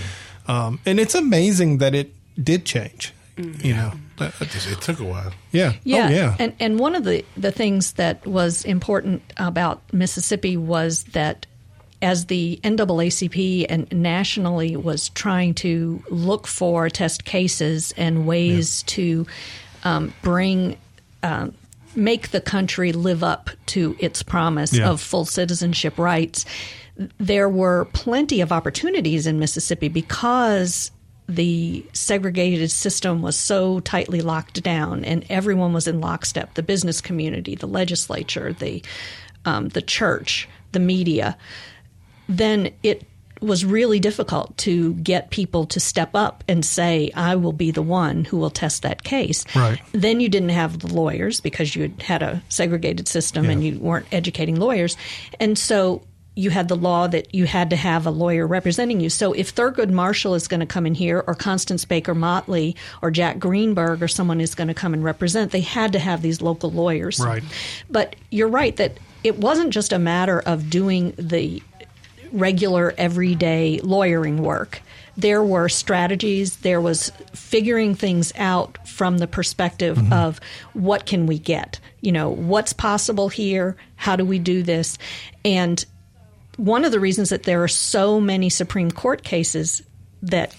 [0.49, 3.13] Um, and it's amazing that it did change.
[3.37, 3.67] Mm-hmm.
[3.67, 5.33] You know, it took a while.
[5.53, 6.37] Yeah, yeah, oh, yeah.
[6.39, 11.47] And and one of the the things that was important about Mississippi was that
[12.03, 18.95] as the NAACP and nationally was trying to look for test cases and ways yeah.
[18.95, 19.27] to
[19.85, 20.77] um, bring
[21.23, 21.55] um,
[21.95, 24.91] make the country live up to its promise yeah.
[24.91, 26.45] of full citizenship rights.
[27.19, 30.91] There were plenty of opportunities in Mississippi because
[31.29, 37.01] the segregated system was so tightly locked down and everyone was in lockstep the business
[37.01, 38.83] community, the legislature, the,
[39.45, 41.37] um, the church, the media.
[42.29, 43.05] Then it
[43.43, 47.83] was really difficult to get people to step up and say, I will be the
[47.83, 49.45] one who will test that case.
[49.55, 49.81] Right.
[49.93, 53.51] Then you didn't have the lawyers because you had a segregated system yeah.
[53.51, 54.97] and you weren't educating lawyers.
[55.41, 56.03] And so
[56.35, 59.11] you had the law that you had to have a lawyer representing you.
[59.11, 63.11] So if Thurgood Marshall is going to come in here, or Constance Baker Motley, or
[63.11, 66.41] Jack Greenberg, or someone is going to come and represent, they had to have these
[66.41, 67.21] local lawyers.
[67.21, 67.43] Right.
[67.91, 71.63] But you're right that it wasn't just a matter of doing the
[72.33, 74.81] regular, everyday lawyering work.
[75.17, 80.13] There were strategies, there was figuring things out from the perspective mm-hmm.
[80.13, 80.41] of
[80.73, 81.79] what can we get?
[82.01, 83.77] You know, what's possible here?
[83.97, 84.97] How do we do this?
[85.45, 85.85] And
[86.57, 89.83] one of the reasons that there are so many Supreme Court cases
[90.23, 90.55] that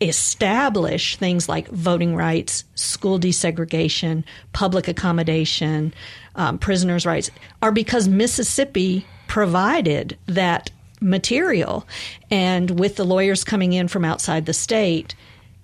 [0.00, 5.92] establish things like voting rights, school desegregation, public accommodation,
[6.36, 11.86] um, prisoners' rights are because Mississippi provided that material.
[12.30, 15.14] And with the lawyers coming in from outside the state,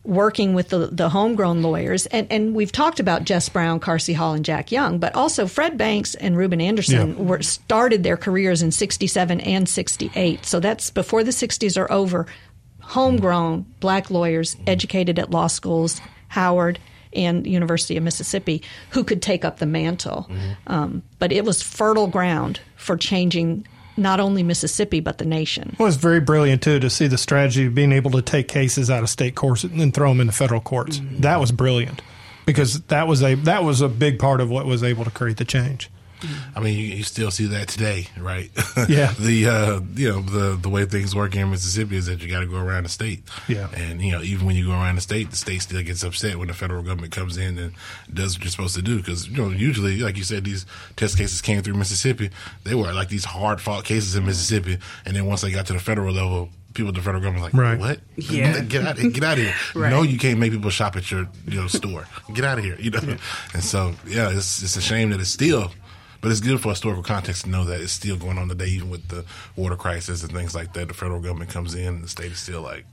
[0.07, 4.35] working with the, the homegrown lawyers, and, and we've talked about Jess Brown, Carsie Hall,
[4.35, 7.23] and Jack Young, but also Fred Banks and Reuben Anderson yeah.
[7.23, 10.47] were started their careers in 67 and 68.
[10.47, 12.27] So that's before the 60s are over.
[12.81, 16.79] Homegrown black lawyers educated at law schools, Howard,
[17.12, 20.27] and University of Mississippi who could take up the mantle.
[20.31, 20.53] Mm-hmm.
[20.66, 25.76] Um, but it was fertile ground for changing not only Mississippi but the nation.
[25.78, 28.90] Well, it's very brilliant too to see the strategy of being able to take cases
[28.90, 30.98] out of state courts and then throw them into federal courts.
[30.98, 31.20] Mm-hmm.
[31.20, 32.02] That was brilliant
[32.44, 35.37] because that was a that was a big part of what was able to create
[35.37, 35.90] the change.
[36.55, 38.50] I mean, you, you, still see that today, right?
[38.88, 39.14] Yeah.
[39.18, 42.29] the uh, you know the the way things work here in Mississippi is that you
[42.29, 43.22] got to go around the state.
[43.48, 43.68] Yeah.
[43.74, 46.38] And you know, even when you go around the state, the state still gets upset
[46.38, 47.72] when the federal government comes in and
[48.12, 51.18] does what you're supposed to do because you know usually, like you said, these test
[51.18, 52.31] cases came through Mississippi.
[52.64, 55.72] They were like these hard fought cases in Mississippi, and then once they got to
[55.72, 57.79] the federal level, people at the federal government like, right.
[57.79, 58.00] what?
[58.16, 58.61] Yeah.
[58.66, 59.55] Get out, get out of here.
[59.74, 59.90] right.
[59.90, 62.07] No, you can't make people shop at your you know store.
[62.33, 62.76] Get out of here.
[62.79, 63.00] You know.
[63.02, 63.16] Yeah.
[63.55, 65.70] And so, yeah, it's it's a shame that it's still
[66.20, 68.90] but it's good for historical context to know that it's still going on today, even
[68.90, 69.24] with the
[69.55, 70.88] water crisis and things like that.
[70.88, 72.85] The federal government comes in, and the state is still like.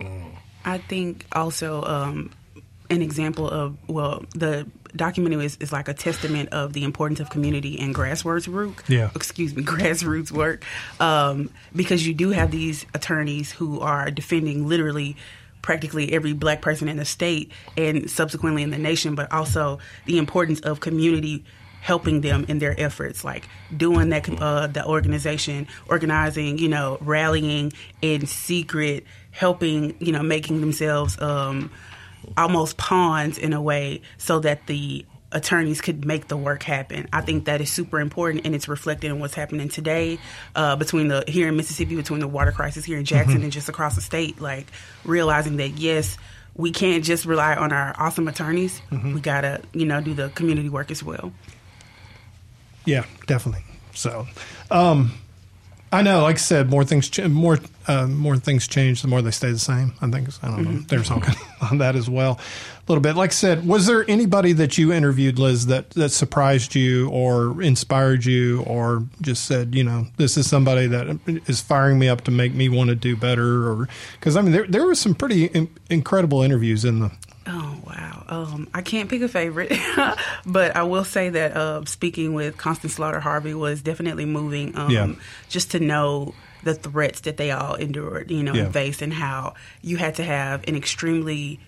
[0.00, 0.32] Mm.
[0.64, 2.30] I think also um,
[2.90, 7.30] an example of well, the documentary is, is like a testament of the importance of
[7.30, 8.84] community and grassroots work.
[8.88, 9.10] Yeah.
[9.14, 10.64] Excuse me, grassroots work.
[10.98, 15.16] Um, because you do have these attorneys who are defending literally
[15.62, 20.18] practically every black person in the state and subsequently in the nation, but also the
[20.18, 21.44] importance of community
[21.80, 27.72] helping them in their efforts, like doing that, uh, the organization, organizing, you know, rallying
[28.02, 31.70] in secret, helping, you know, making themselves um,
[32.36, 37.08] almost pawns in a way so that the attorneys could make the work happen.
[37.12, 40.18] I think that is super important, and it's reflected in what's happening today
[40.54, 43.44] uh, between the here in Mississippi, between the water crisis here in Jackson mm-hmm.
[43.44, 44.40] and just across the state.
[44.40, 44.66] Like
[45.04, 46.18] realizing that yes,
[46.56, 48.80] we can't just rely on our awesome attorneys.
[48.90, 49.14] Mm-hmm.
[49.14, 51.32] We gotta you know do the community work as well.
[52.84, 53.64] Yeah, definitely.
[53.94, 54.26] So,
[54.70, 55.12] um,
[55.92, 59.22] I know, like I said, more things, ch- more, uh, more things change, the more
[59.22, 59.92] they stay the same.
[60.00, 60.86] I think, I don't know, mm-hmm.
[60.86, 61.34] there's something
[61.70, 62.38] on that as well.
[62.38, 63.16] A little bit.
[63.16, 67.60] Like I said, was there anybody that you interviewed, Liz, that, that surprised you or
[67.60, 72.22] inspired you or just said, you know, this is somebody that is firing me up
[72.22, 73.68] to make me want to do better?
[73.68, 73.88] Or,
[74.20, 77.10] cause I mean, there, there were some pretty in- incredible interviews in the,
[77.46, 78.24] Oh wow!
[78.28, 79.72] Um, I can't pick a favorite,
[80.46, 84.76] but I will say that uh, speaking with Constance Slaughter Harvey was definitely moving.
[84.76, 85.12] Um, yeah.
[85.48, 88.64] Just to know the threats that they all endured, you know, yeah.
[88.64, 91.60] and faced, and how you had to have an extremely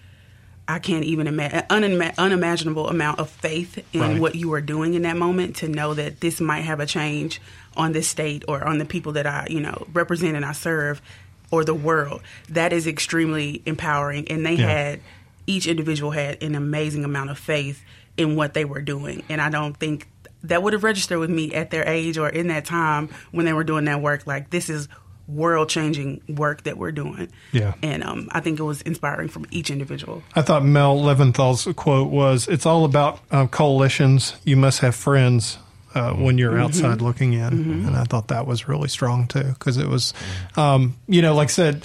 [0.69, 4.21] I can't even imagine unima- unimaginable amount of faith in right.
[4.21, 7.41] what you were doing in that moment to know that this might have a change
[7.77, 11.03] on this state or on the people that I, you know, represent and I serve
[11.51, 12.23] or the world.
[12.51, 14.67] That is extremely empowering and they yeah.
[14.67, 15.01] had
[15.47, 17.83] each individual had an amazing amount of faith
[18.17, 19.23] in what they were doing.
[19.29, 20.09] And I don't think
[20.45, 23.53] that would have registered with me at their age or in that time when they
[23.53, 24.27] were doing that work.
[24.27, 24.89] Like, this is
[25.29, 27.29] world changing work that we're doing.
[27.53, 27.75] Yeah.
[27.83, 30.23] And um, I think it was inspiring from each individual.
[30.35, 34.35] I thought Mel Leventhal's quote was It's all about uh, coalitions.
[34.45, 35.59] You must have friends.
[35.95, 36.63] Uh, when you're mm-hmm.
[36.63, 37.87] outside looking in, mm-hmm.
[37.87, 40.15] and I thought that was really strong too, because it was,
[40.57, 41.85] um, you know, like I said,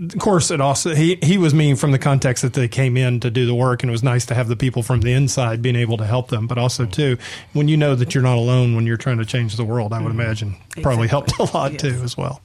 [0.00, 3.20] of course, it also he he was meaning from the context that they came in
[3.20, 5.60] to do the work, and it was nice to have the people from the inside
[5.60, 6.46] being able to help them.
[6.46, 7.18] But also too,
[7.52, 10.00] when you know that you're not alone when you're trying to change the world, I
[10.00, 10.20] would mm-hmm.
[10.20, 11.08] imagine probably exactly.
[11.08, 11.82] helped a lot yes.
[11.82, 12.40] too as well.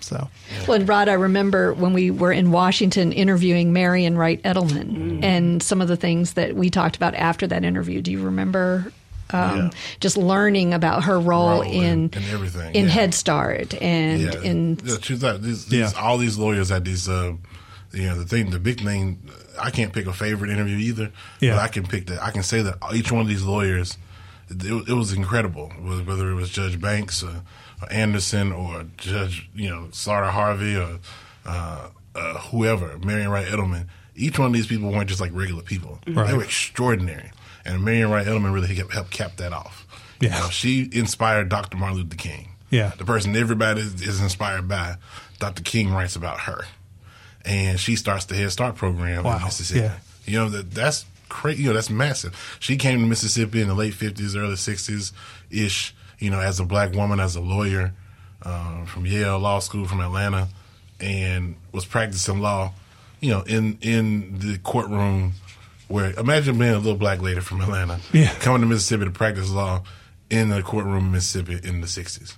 [0.00, 0.28] So,
[0.68, 5.24] well, and Rod, I remember when we were in Washington interviewing Marian Wright Edelman, mm.
[5.24, 8.02] and some of the things that we talked about after that interview.
[8.02, 8.92] Do you remember
[9.30, 9.70] um, yeah.
[10.00, 12.90] just learning about her role, role in and, everything in yeah.
[12.90, 14.42] Head Start and yeah.
[14.42, 17.34] in yeah, she's like these, these, all these lawyers had these uh,
[17.92, 21.54] you know the thing the big thing I can't pick a favorite interview either yeah.
[21.54, 23.96] but I can pick that I can say that each one of these lawyers
[24.50, 27.42] it, it was incredible whether it was Judge Banks or,
[27.80, 30.98] or, Anderson or Judge you know Slaughter Harvey or
[31.46, 35.62] uh, uh, whoever Marian Wright Edelman each one of these people weren't just like regular
[35.62, 36.28] people right.
[36.28, 37.30] they were extraordinary
[37.64, 39.86] and Marian Wright Edelman really helped cap that off.
[40.20, 40.36] Yeah.
[40.36, 41.76] You know, she inspired Dr.
[41.76, 42.48] Martin Luther King.
[42.70, 42.92] Yeah.
[42.96, 44.96] The person everybody is, inspired by.
[45.38, 45.62] Dr.
[45.62, 46.64] King writes about her.
[47.44, 49.36] And she starts the Head Start program wow.
[49.36, 49.80] in Mississippi.
[49.80, 49.96] Yeah.
[50.24, 51.62] You know, that that's crazy.
[51.62, 52.56] You know, that's massive.
[52.60, 55.12] She came to Mississippi in the late 50s, early 60s
[55.50, 57.92] ish, you know, as a black woman, as a lawyer
[58.42, 60.48] uh, from Yale Law School from Atlanta,
[61.00, 62.72] and was practicing law,
[63.20, 65.34] you know, in, in the courtroom
[65.94, 68.34] where imagine being a little black lady from Atlanta, yeah.
[68.40, 69.84] coming to Mississippi to practice law
[70.28, 72.34] in the courtroom in Mississippi in the '60s.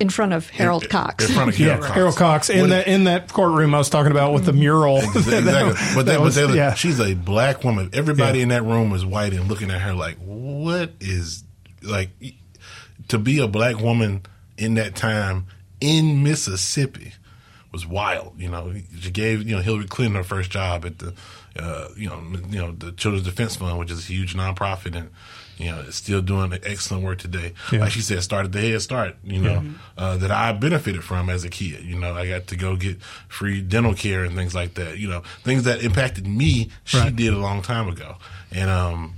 [0.00, 1.26] In front of Harold in, Cox.
[1.26, 1.94] In front of Harold yeah, Cox.
[1.94, 4.98] Harold Cox in that in that courtroom I was talking about with the mural.
[4.98, 5.40] Exactly.
[5.40, 6.74] that, but, they, was, but they, yeah.
[6.74, 7.88] she's a black woman.
[7.94, 8.42] Everybody yeah.
[8.42, 11.42] in that room was white and looking at her like, what is
[11.82, 12.10] like
[13.08, 14.24] to be a black woman
[14.58, 15.46] in that time
[15.80, 17.14] in Mississippi
[17.72, 18.34] was wild.
[18.36, 21.14] You know, she gave you know Hillary Clinton her first job at the
[21.58, 25.10] uh, you know, you know, the Children's Defense Fund, which is a huge nonprofit, and
[25.58, 27.52] you know, is still doing excellent work today.
[27.70, 27.80] Yeah.
[27.80, 29.74] Like she said, started the Head Start, you know, mm-hmm.
[29.96, 31.84] uh, that I benefited from as a kid.
[31.84, 34.98] You know, I got to go get free dental care and things like that.
[34.98, 36.70] You know, things that impacted me.
[36.84, 37.14] She right.
[37.14, 38.16] did a long time ago,
[38.50, 39.14] and um,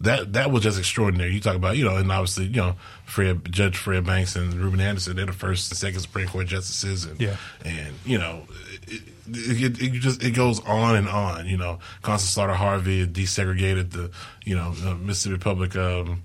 [0.00, 1.32] that that was just extraordinary.
[1.32, 4.80] You talk about, you know, and obviously, you know, Fred Judge Fred Banks and Reuben
[4.80, 7.36] Anderson, they're the first and second Supreme Court justices, and yeah.
[7.64, 8.42] and you know,
[9.30, 11.46] it, it, it, just it goes on and on.
[11.46, 14.10] You know, Constance Slaughter Harvey desegregated the
[14.44, 16.22] you know the Mississippi Public um,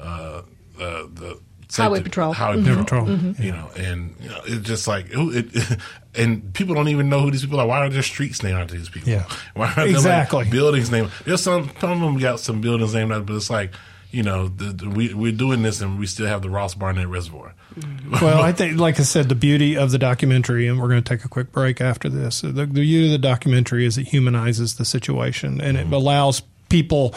[0.00, 0.42] uh, uh,
[0.78, 1.40] the
[1.74, 2.82] Highway Patrol, Highway mm-hmm.
[2.82, 3.42] Patrol, mm-hmm.
[3.42, 5.78] you know, and you know, it's just like it,
[6.14, 7.66] and people don't even know who these people are.
[7.66, 9.10] Why are there streets named after these people?
[9.10, 11.10] Yeah, why are exactly like buildings named?
[11.24, 13.72] There's some some of them got some buildings named after, but it's like
[14.16, 17.08] you know, the, the, we, we're doing this and we still have the Ross Barnett
[17.08, 17.54] Reservoir.
[18.22, 21.08] Well, I think, like I said, the beauty of the documentary, and we're going to
[21.08, 22.40] take a quick break after this.
[22.40, 25.92] The, the beauty of the documentary is it humanizes the situation and mm-hmm.
[25.92, 27.14] it allows people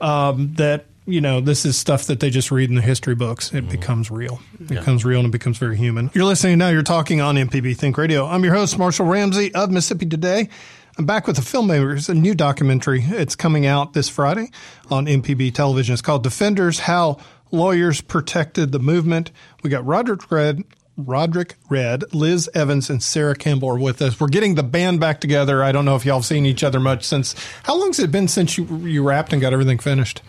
[0.00, 3.52] um, that you know, this is stuff that they just read in the history books.
[3.52, 3.70] It mm-hmm.
[3.70, 4.40] becomes real.
[4.54, 4.78] It yeah.
[4.78, 6.10] becomes real and it becomes very human.
[6.14, 6.68] You're listening now.
[6.68, 8.24] You're talking on MPB Think Radio.
[8.26, 10.48] I'm your host, Marshall Ramsey of Mississippi Today.
[10.98, 13.02] I'm back with the filmmakers, a new documentary.
[13.02, 14.50] It's coming out this Friday
[14.90, 15.94] on MPB television.
[15.94, 17.16] It's called Defenders How
[17.50, 19.30] Lawyers Protected the Movement.
[19.62, 20.64] We got Roderick Red,
[20.98, 24.20] Roderick Red, Liz Evans, and Sarah Campbell are with us.
[24.20, 25.64] We're getting the band back together.
[25.64, 27.34] I don't know if y'all have seen each other much since.
[27.62, 30.20] How long has it been since you you wrapped and got everything finished?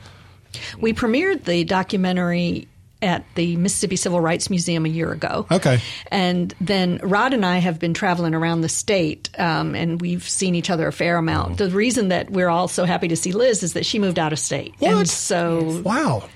[0.80, 2.70] We premiered the documentary
[3.04, 5.46] at the Mississippi Civil Rights Museum a year ago.
[5.52, 5.80] Okay.
[6.08, 10.56] And then Rod and I have been traveling around the state, um, and we've seen
[10.56, 11.58] each other a fair amount.
[11.58, 14.34] The reason that we're all so happy to see Liz is that she moved out
[14.34, 14.74] of state.
[14.80, 14.94] What?
[14.94, 16.30] And so Wow.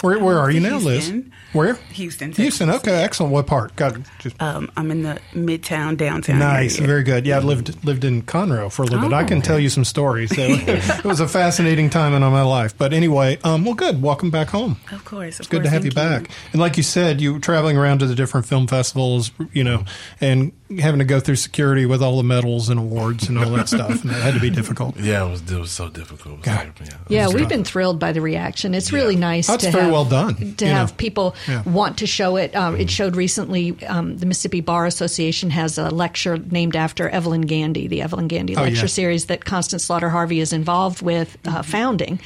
[0.00, 1.12] Where, where are you now, Liz?
[1.52, 1.58] Houston.
[1.58, 1.74] Where?
[1.94, 2.70] Houston, Houston.
[2.70, 3.32] Okay, excellent.
[3.32, 3.74] What part?
[3.76, 6.38] Got just Um, I'm in the midtown downtown.
[6.38, 6.86] Nice, area.
[6.86, 7.26] very good.
[7.26, 9.12] Yeah, I lived lived in Conroe for a little bit.
[9.14, 10.34] I can tell you some stories.
[10.34, 12.76] So it was a fascinating time in my life.
[12.76, 14.02] But anyway, um, well, good.
[14.02, 14.76] Welcome back home.
[14.92, 16.36] Of course, of It's good to course, have you thank back.
[16.52, 19.84] And like you said, you were traveling around to the different film festivals, you know,
[20.20, 23.68] and having to go through security with all the medals and awards and all that
[23.74, 24.98] stuff, and that had to be difficult.
[24.98, 26.34] Yeah, it was it was so difficult.
[26.34, 26.66] It was God.
[26.66, 27.48] like, yeah, it Yeah, was we've tough.
[27.50, 28.74] been thrilled by the reaction.
[28.74, 29.46] It's really nice.
[29.46, 30.94] That's to very have, well done, To have know.
[30.98, 31.62] people Yeah.
[31.62, 32.54] want to show it.
[32.56, 33.76] Um, It showed recently.
[33.86, 38.56] Um, the Mississippi Bar Association has a lecture named after Evelyn Gandy, the Evelyn Gandy
[38.56, 38.86] Oh, lecture yeah.
[38.86, 42.20] series that Constance Slaughter Harvey is involved with uh, founding,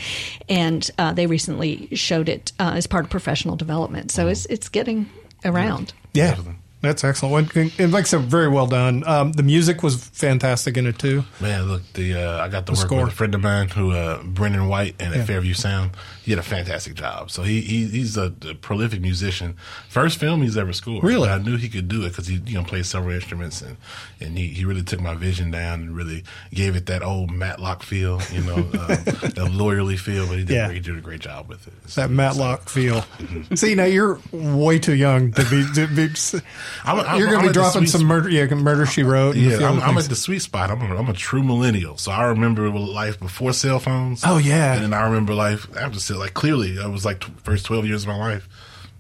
[0.48, 4.10] and uh, they recently showed it uh, as part of professional development.
[4.10, 5.06] So it's it's getting
[5.44, 5.92] around.
[6.14, 6.36] Yeah,
[6.82, 7.54] that's excellent.
[7.56, 9.02] And- And like I said, very well done.
[9.06, 11.24] Um, the music was fantastic in it too.
[11.40, 13.04] Man, look, the uh, I got to work score.
[13.04, 15.20] with a friend of mine who uh, Brendan White and Yeah.
[15.22, 15.92] at Fairview Sound.
[16.22, 17.30] He did a fantastic job.
[17.30, 19.56] So he, he he's a, a prolific musician.
[19.88, 21.02] First film he's ever scored.
[21.02, 21.28] Really?
[21.28, 23.76] I knew he could do it because he you know plays several instruments and
[24.20, 26.22] and he, he really took my vision down and really
[26.54, 30.26] gave it that old Matlock feel, you know, uh, that lawyerly feel.
[30.28, 30.70] But he did Yeah.
[30.70, 31.82] he did a great job with it.
[31.94, 33.04] That Matlock feel.
[33.54, 35.66] See, now you're way too young to be.
[35.74, 36.02] To be
[36.84, 38.28] I'm, I'm, you're going to be dropping some murder.
[38.28, 39.34] Yeah, murder she wrote.
[39.36, 40.70] Yeah, I'm, I'm at the sweet spot.
[40.70, 44.22] I'm a, I'm a true millennial, so I remember life before cell phones.
[44.24, 44.74] Oh, yeah.
[44.74, 46.11] and then I remember life after cell.
[46.18, 48.48] Like clearly, I was like t- first twelve years of my life.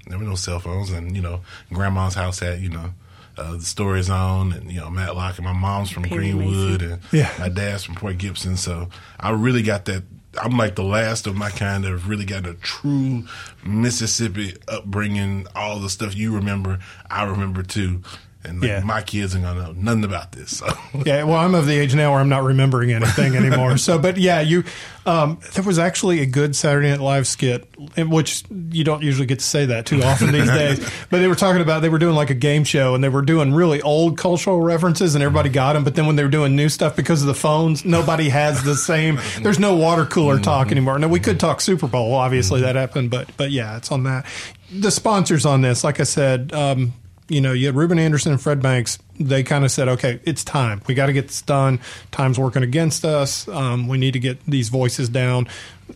[0.06, 1.40] There were no cell phones, and you know,
[1.72, 2.94] grandma's house had you know.
[3.34, 6.92] Uh, the story zone and you know Matlock and my mom's from Perry Greenwood Mason.
[6.92, 7.32] and Yeah.
[7.38, 10.02] my dad's from Port Gibson so I really got that
[10.42, 13.24] I'm like the last of my kind that have really got a true
[13.64, 16.78] Mississippi upbringing all the stuff you remember
[17.10, 18.02] I remember too
[18.44, 18.80] and like, Yeah.
[18.80, 20.66] my kids ain't gonna know nothing about this so
[21.06, 23.76] Yeah, well, I'm of the age now where I'm not remembering anything anymore.
[23.78, 24.64] so, but yeah, you,
[25.06, 27.66] um, there was actually a good Saturday Night Live skit,
[27.98, 30.78] which you don't usually get to say that too often these days.
[31.10, 33.22] But they were talking about they were doing like a game show and they were
[33.22, 35.82] doing really old cultural references and everybody got them.
[35.84, 38.76] But then when they were doing new stuff because of the phones, nobody has the
[38.76, 39.18] same.
[39.40, 40.98] There's no water cooler talk anymore.
[40.98, 44.24] Now we could talk Super Bowl, obviously that happened, but but yeah, it's on that.
[44.70, 46.52] The sponsors on this, like I said.
[46.52, 46.92] Um,
[47.32, 48.98] you know, you had Reuben Anderson and Fred Banks.
[49.18, 50.82] They kind of said, okay, it's time.
[50.86, 51.80] We got to get this done.
[52.10, 53.48] Time's working against us.
[53.48, 55.48] Um, we need to get these voices down,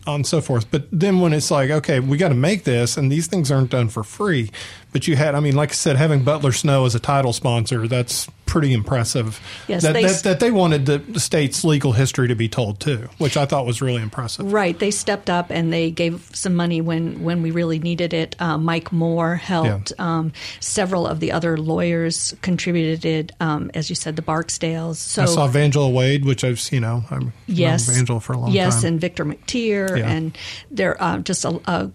[0.07, 0.71] and so forth.
[0.71, 3.69] But then when it's like, okay, we got to make this, and these things aren't
[3.69, 4.49] done for free.
[4.91, 7.87] But you had, I mean, like I said, having Butler Snow as a title sponsor,
[7.87, 9.39] that's pretty impressive.
[9.67, 13.09] Yes, that, they- that, that they wanted the, state's legal history to be told too,
[13.17, 14.51] which I thought was really impressive.
[14.51, 14.77] Right.
[14.79, 18.35] They stepped up and they gave some money when, when we really needed it.
[18.39, 19.91] Uh, Mike Moore helped.
[19.99, 24.95] Um, several of the other lawyers contributed, um, as you said, the Barksdales.
[24.95, 28.37] So I saw Vangela Wade, which I've, you know, I've yes, known Vangela for a
[28.39, 28.77] long yes, time.
[28.77, 30.09] Yes, and Victor McTeer, Yeah.
[30.09, 30.37] and
[30.71, 31.91] they're uh, just a, a.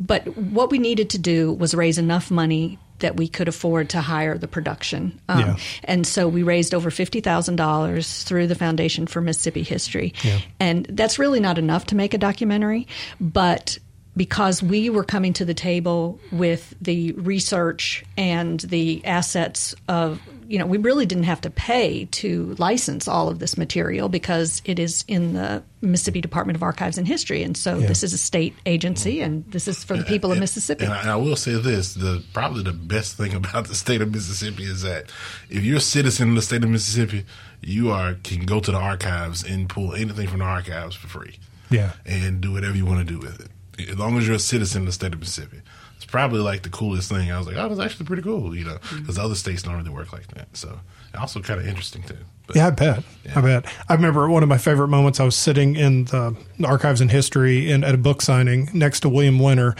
[0.00, 4.00] But what we needed to do was raise enough money that we could afford to
[4.00, 5.56] hire the production, um, Yeah.
[5.84, 10.38] and so we raised over fifty thousand dollars through the Foundation for Mississippi History, Yeah.
[10.60, 12.86] and that's really not enough to make a documentary,
[13.20, 13.78] but
[14.18, 20.58] because we were coming to the table with the research and the assets of you
[20.58, 24.78] know we really didn't have to pay to license all of this material because it
[24.78, 27.86] is in the Mississippi Department of Archives and History and so Yeah.
[27.86, 30.84] this is a state agency and this is for the people of Mississippi.
[30.84, 34.00] And I, and I will say this: the probably the best thing about the state
[34.02, 35.10] of Mississippi is that
[35.50, 37.24] if you're a citizen of the state of Mississippi,
[37.62, 41.38] you are can go to the archives and pull anything from the archives for free.
[41.70, 41.92] Yeah.
[42.06, 44.82] and do whatever you want to do with it, as long as you're a citizen
[44.82, 45.60] of the state of Mississippi.
[45.96, 47.32] It's probably like the coolest thing.
[47.32, 49.00] I was like, oh, that's actually pretty cool, you know, mm-hmm.
[49.00, 50.56] because other states don't really work like that.
[50.56, 50.78] So,
[51.18, 52.18] also kind of interesting too.
[52.46, 53.04] But, Yeah, I bet.
[53.34, 53.66] I bet.
[53.88, 55.18] I remember one of my favorite moments.
[55.20, 59.08] I was sitting in the archives and history in, at a book signing next to
[59.08, 59.74] William Winter,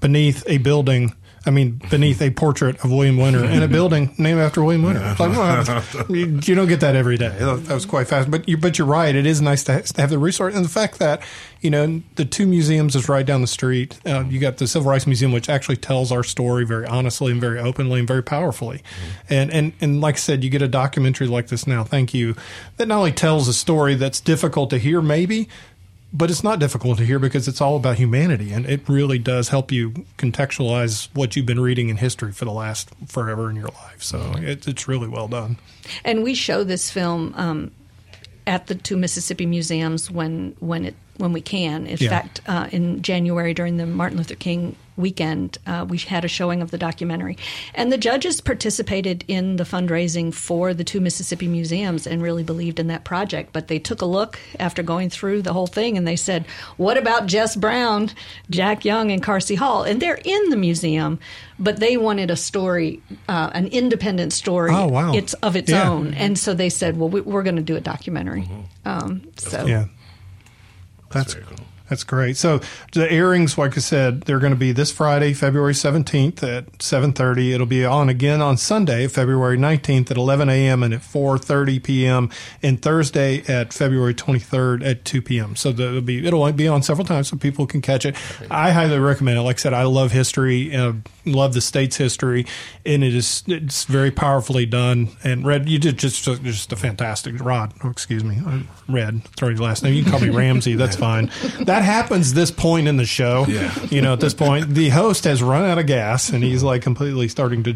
[0.00, 1.14] beneath a building
[1.46, 5.00] I mean, beneath a portrait of William Winter in a building named after William Winter.
[5.00, 7.36] Like, well, you, you, don't get that every day.
[7.38, 8.30] That was quite fast.
[8.30, 9.14] But you, but you're right.
[9.14, 11.22] It is nice to, have the resource and the fact that
[11.60, 13.98] you know the two museums is right down the street.
[14.06, 17.40] Uh, you got the Civil Rights Museum, which actually tells our story very honestly and
[17.40, 18.82] very openly and very powerfully.
[19.28, 21.84] And and and like I said, you get a documentary like this now.
[21.84, 22.36] Thank you.
[22.78, 25.48] That not only tells a story that's difficult to hear, maybe
[26.14, 29.48] but it's not difficult to hear because it's all about humanity and it really does
[29.48, 33.68] help you contextualize what you've been reading in history for the last forever in your
[33.68, 34.00] life.
[34.02, 35.56] So it, it's really well done.
[36.04, 37.72] And we show this film um,
[38.46, 41.88] at the two mississippi museums when when it when we can.
[41.88, 42.08] In yeah.
[42.08, 46.62] fact uh, in january during the martin luther king weekend, uh, we had a showing
[46.62, 47.36] of the documentary.
[47.74, 52.78] And the judges participated in the fundraising for the two Mississippi museums and really believed
[52.78, 53.52] in that project.
[53.52, 56.96] But they took a look after going through the whole thing and they said, What
[56.96, 58.10] about Jess Brown,
[58.50, 59.82] Jack Young, and Carsie Hall?
[59.82, 61.18] And they're in the museum,
[61.58, 65.12] but they wanted a story, uh, an independent story oh, wow.
[65.12, 65.88] it's of its yeah.
[65.88, 66.14] own.
[66.14, 68.42] And so they said, Well, we, are going to do a documentary.
[68.42, 68.88] Mm-hmm.
[68.88, 69.66] Um, so.
[69.66, 69.86] Yeah.
[71.10, 71.66] That's, That's cool.
[71.88, 72.38] That's great.
[72.38, 72.60] So
[72.92, 77.52] the airings, like I said, they're going to be this Friday, February 17th at 7.30.
[77.52, 80.82] It'll be on again on Sunday, February 19th at 11 a.m.
[80.82, 82.30] and at 4.30 p.m.
[82.62, 85.56] and Thursday at February 23rd at 2 p.m.
[85.56, 88.16] So it'll be, it'll be on several times so people can catch it.
[88.50, 89.42] I highly recommend it.
[89.42, 90.94] Like I said, I love history, uh,
[91.26, 92.46] love the state's history,
[92.86, 95.10] and it is, it's very powerfully done.
[95.22, 98.40] And Red, you did just, just a fantastic, Rod, oh, excuse me,
[98.88, 99.92] Red, throw your last name.
[99.92, 100.76] You can call me Ramsey.
[100.76, 101.30] That's fine.
[101.60, 103.44] That that happens this point in the show.
[103.48, 103.74] Yeah.
[103.86, 106.82] You know, at this point, the host has run out of gas and he's like
[106.82, 107.72] completely starting to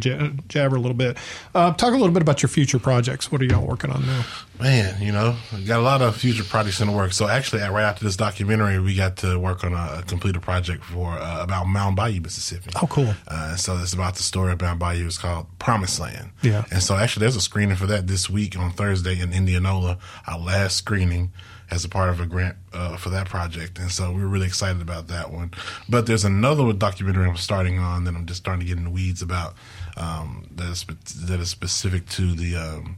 [0.48, 1.16] jabber a little bit.
[1.54, 3.32] Uh, talk a little bit about your future projects.
[3.32, 4.24] What are y'all working on now?
[4.60, 5.36] Man, you know,
[5.66, 7.16] got a lot of future projects in the works.
[7.16, 10.40] So actually, right after this documentary, we got to work on a, a complete a
[10.40, 12.70] project for uh, about Mound Bayou, Mississippi.
[12.80, 13.14] Oh, cool!
[13.26, 15.06] Uh, so it's about the story of Mound Bayou.
[15.06, 16.30] It's called Promised Land.
[16.42, 16.64] Yeah.
[16.72, 19.98] And so actually, there's a screening for that this week on Thursday in Indianola.
[20.26, 21.30] Our last screening
[21.70, 24.80] as a part of a grant uh, for that project, and so we're really excited
[24.80, 25.50] about that one.
[25.88, 28.90] But there's another documentary I'm starting on that I'm just starting to get in the
[28.90, 29.54] weeds about
[29.96, 30.84] um, that is
[31.26, 32.96] that is specific to the um,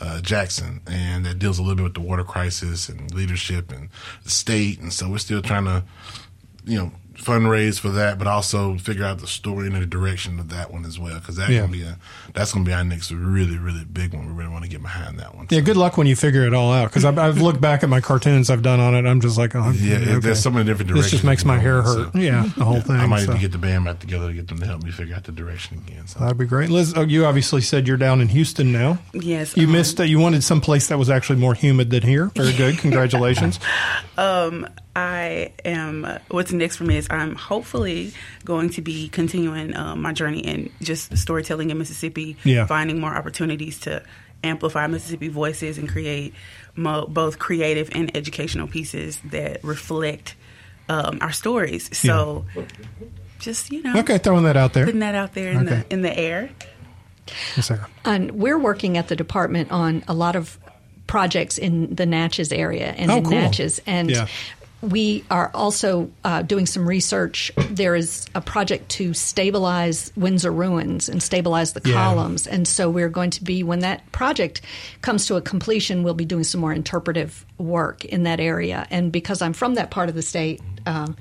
[0.00, 3.88] uh, Jackson, and that deals a little bit with the water crisis and leadership and
[4.24, 5.84] the state, and so we're still trying to,
[6.64, 10.48] you know, fundraise for that, but also figure out the story and the direction of
[10.50, 11.18] that one as well.
[11.18, 11.60] Because that's yeah.
[11.60, 11.98] gonna be a
[12.34, 14.26] that's gonna be our next really really big one.
[14.26, 15.46] We really want to get behind that one.
[15.50, 15.64] Yeah, so.
[15.64, 16.90] good luck when you figure it all out.
[16.90, 19.06] Because I've, I've, looked back at my cartoons I've done on it.
[19.08, 20.18] I'm just like, oh, yeah, okay.
[20.18, 21.12] there's so many different directions.
[21.12, 22.12] This just makes my hair hurt.
[22.12, 22.96] So, yeah, the whole yeah, thing.
[22.96, 23.32] I might so.
[23.32, 25.24] need to get the band back together to get them to help me figure out
[25.24, 26.06] the direction again.
[26.06, 26.20] So.
[26.20, 26.94] That'd be great, Liz.
[26.96, 28.98] Oh, you obviously said you're down in Houston now.
[29.12, 29.56] Yes.
[29.56, 30.00] You um, missed.
[30.00, 32.26] Uh, you wanted some place that was actually more humid than here.
[32.34, 32.78] Very good.
[32.78, 33.58] Congratulations.
[34.18, 34.66] um
[34.98, 38.12] I am, uh, what's next for me is I'm hopefully
[38.44, 42.66] going to be continuing uh, my journey in just storytelling in Mississippi, yeah.
[42.66, 44.02] finding more opportunities to
[44.44, 46.34] amplify Mississippi voices and create
[46.76, 50.36] mo- both creative and educational pieces that reflect
[50.88, 51.96] um, our stories.
[51.96, 52.64] So, yeah.
[53.38, 55.84] just you know, okay, throwing that out there, putting that out there in okay.
[55.88, 56.50] the in the air.
[57.56, 57.70] Yes,
[58.04, 60.58] and we're working at the department on a lot of
[61.06, 63.32] projects in the Natchez area and oh, in cool.
[63.32, 63.80] Natchez.
[63.86, 64.28] And yeah
[64.80, 67.50] we are also uh, doing some research.
[67.70, 71.94] There is a project to stabilize Windsor ruins and stabilize the yeah.
[71.94, 72.46] columns.
[72.46, 74.60] And so we're going to be, when that project
[75.02, 78.86] comes to a completion, we'll be doing some more interpretive work in that area.
[78.90, 81.16] And because I'm from that part of the state, um,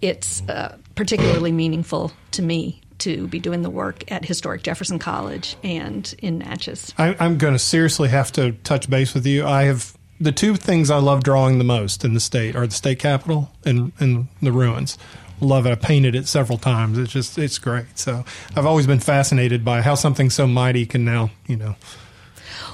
[0.00, 5.56] it's uh, particularly meaningful to me to be doing the work at Historic Jefferson College
[5.62, 6.92] and in Natchez.
[6.98, 9.46] I, I'm going to seriously have to touch base with you.
[9.46, 12.74] I have the two things I love drawing the most in the state are the
[12.74, 14.98] state capitol and, and the ruins.
[15.40, 15.70] Love it.
[15.70, 16.98] I painted it several times.
[16.98, 17.98] It's just it's great.
[17.98, 21.76] So I've always been fascinated by how something so mighty can now you know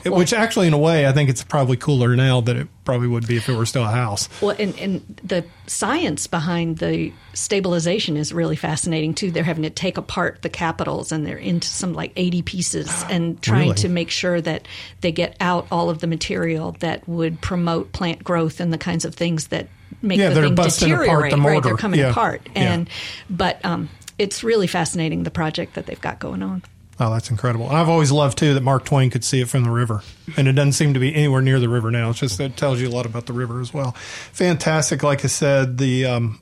[0.05, 3.09] well, Which actually, in a way, I think it's probably cooler now than it probably
[3.09, 4.29] would be if it were still a house.
[4.41, 9.31] Well, and, and the science behind the stabilization is really fascinating too.
[9.31, 13.41] They're having to take apart the capitals and they're into some like 80 pieces and
[13.43, 13.75] trying really?
[13.77, 14.67] to make sure that
[15.01, 19.05] they get out all of the material that would promote plant growth and the kinds
[19.05, 19.69] of things that
[20.03, 21.33] make yeah, the thing deteriorate.
[21.33, 22.11] The right, they're coming yeah.
[22.11, 22.49] apart.
[22.55, 22.95] And yeah.
[23.31, 26.63] but um, it's really fascinating the project that they've got going on.
[26.99, 27.69] Oh, that's incredible.
[27.69, 30.03] And I've always loved too that Mark Twain could see it from the river,
[30.37, 32.11] and it doesn't seem to be anywhere near the river now.
[32.11, 33.93] It's just it tells you a lot about the river as well.
[34.33, 35.03] Fantastic.
[35.03, 36.41] Like I said, the um,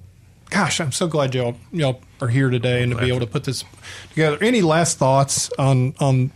[0.51, 3.45] gosh, I'm so glad y'all y'all are here today and to be able to put
[3.45, 3.65] this
[4.11, 4.39] together.
[4.41, 6.31] Any last thoughts on on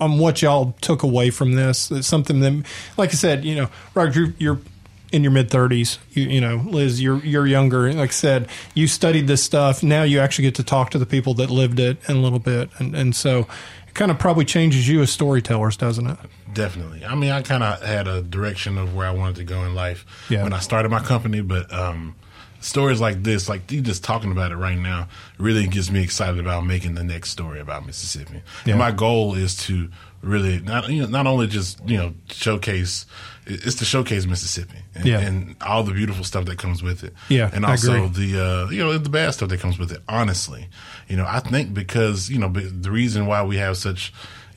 [0.00, 1.90] on what y'all took away from this?
[1.90, 2.64] It's something that,
[2.96, 4.60] like I said, you know, Roger, you're
[5.12, 5.98] in your mid 30s.
[6.10, 7.92] You, you, know, Liz, you're you're younger.
[7.92, 9.82] Like I said, you studied this stuff.
[9.82, 12.38] Now you actually get to talk to the people that lived it in a little
[12.38, 13.46] bit, and and so
[13.86, 16.18] it kind of probably changes you as storytellers, doesn't it?
[16.52, 17.04] Definitely.
[17.04, 19.74] I mean, I kind of had a direction of where I wanted to go in
[19.74, 20.42] life yeah.
[20.42, 22.14] when I started my company, but um,
[22.60, 25.08] stories like this, like you just talking about it right now,
[25.38, 28.42] really gets me excited about making the next story about Mississippi.
[28.64, 28.72] Yeah.
[28.72, 29.88] And my goal is to
[30.22, 33.06] really not you know, not only just you know showcase
[33.44, 35.18] it's to showcase Mississippi and, yeah.
[35.18, 37.12] and, all the beautiful stuff that comes with it.
[37.28, 40.00] Yeah, and also the uh, you know the bad stuff that comes with it.
[40.08, 40.68] Honestly,
[41.08, 44.12] you know I think because you know the reason why we have such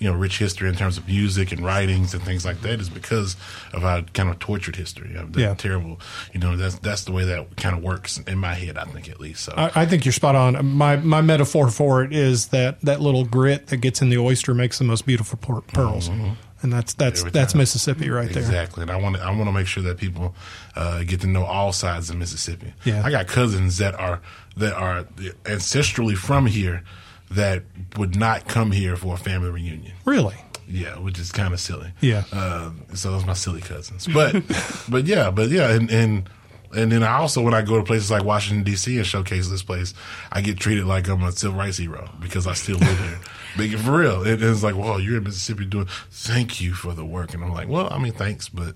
[0.05, 2.89] you know rich history in terms of music and writings and things like that is
[2.89, 3.35] because
[3.73, 5.55] of our kind of tortured history of the yeah.
[5.55, 5.99] terrible
[6.31, 9.09] you know that's that's the way that kind of works in my head I think
[9.09, 12.49] at least so I, I, think you're spot on my my metaphor for it is
[12.49, 16.33] that that little grit that gets in the oyster makes the most beautiful pearls mm-hmm.
[16.61, 18.51] and that's that's that's Mississippi right exactly.
[18.51, 20.35] there exactly and I want to, I want to make sure that people
[20.75, 24.21] uh, get to know all sides of Mississippi yeah I got cousins that are
[24.57, 25.05] that are
[25.45, 26.83] ancestrally from here
[27.31, 27.63] that
[27.97, 29.93] would not come here for a family reunion.
[30.05, 30.35] Really?
[30.67, 31.91] Yeah, which is kind of silly.
[32.01, 32.23] Yeah.
[32.31, 34.07] Uh, so those are my silly cousins.
[34.07, 34.43] But,
[34.89, 36.29] but yeah, but yeah, and, and
[36.75, 38.97] and then I also, when I go to places like Washington D.C.
[38.97, 39.93] and showcase this place,
[40.31, 43.19] I get treated like I'm a civil rights hero because I still live here.
[43.57, 45.87] But for real, it, it's like, well, you're in Mississippi doing.
[46.11, 48.75] Thank you for the work, and I'm like, well, I mean, thanks, but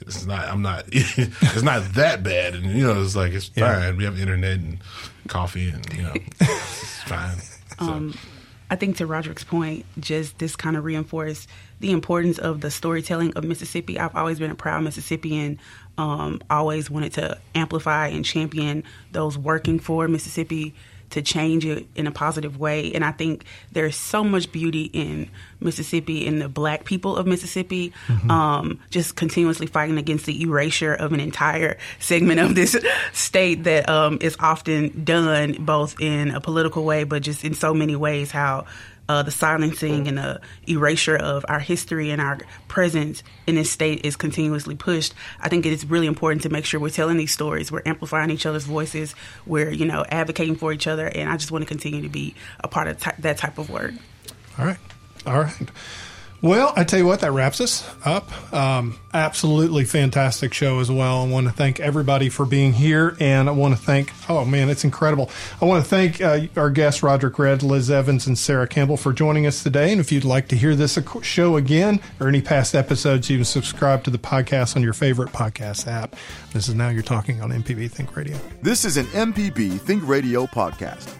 [0.00, 0.46] it's not.
[0.46, 0.84] I'm not.
[0.92, 3.80] it's not that bad, and you know, it's like it's yeah.
[3.80, 3.96] fine.
[3.96, 4.78] We have internet and
[5.26, 7.38] coffee, and you know, it's fine.
[7.80, 8.14] Um,
[8.70, 11.48] I think to Roderick's point, just this kind of reinforced
[11.80, 13.98] the importance of the storytelling of Mississippi.
[13.98, 15.58] I've always been a proud Mississippian.
[15.98, 20.74] Um, always wanted to amplify and champion those working for Mississippi
[21.10, 22.92] to change it in a positive way.
[22.92, 25.28] And I think there's so much beauty in
[25.60, 28.30] Mississippi and the black people of Mississippi, mm-hmm.
[28.30, 32.76] um, just continuously fighting against the erasure of an entire segment of this
[33.12, 37.74] state that um, is often done both in a political way, but just in so
[37.74, 38.66] many ways how
[39.10, 42.38] uh, the silencing and the erasure of our history and our
[42.68, 45.14] presence in this state is continuously pushed.
[45.40, 48.30] I think it is really important to make sure we're telling these stories, we're amplifying
[48.30, 51.66] each other's voices, we're you know advocating for each other, and I just want to
[51.66, 53.94] continue to be a part of t- that type of work.
[54.56, 54.78] All right,
[55.26, 55.70] all right.
[56.42, 58.30] Well, I tell you what, that wraps us up.
[58.54, 61.20] Um, absolutely fantastic show as well.
[61.22, 64.70] I want to thank everybody for being here, and I want to thank, oh man,
[64.70, 65.30] it's incredible.
[65.60, 69.12] I want to thank uh, our guests, Roderick Red, Liz Evans, and Sarah Campbell, for
[69.12, 69.92] joining us today.
[69.92, 73.44] And if you'd like to hear this show again or any past episodes, you can
[73.44, 76.16] subscribe to the podcast on your favorite podcast app.
[76.54, 78.38] This is Now You're Talking on MPB Think Radio.
[78.62, 81.19] This is an MPB Think Radio podcast.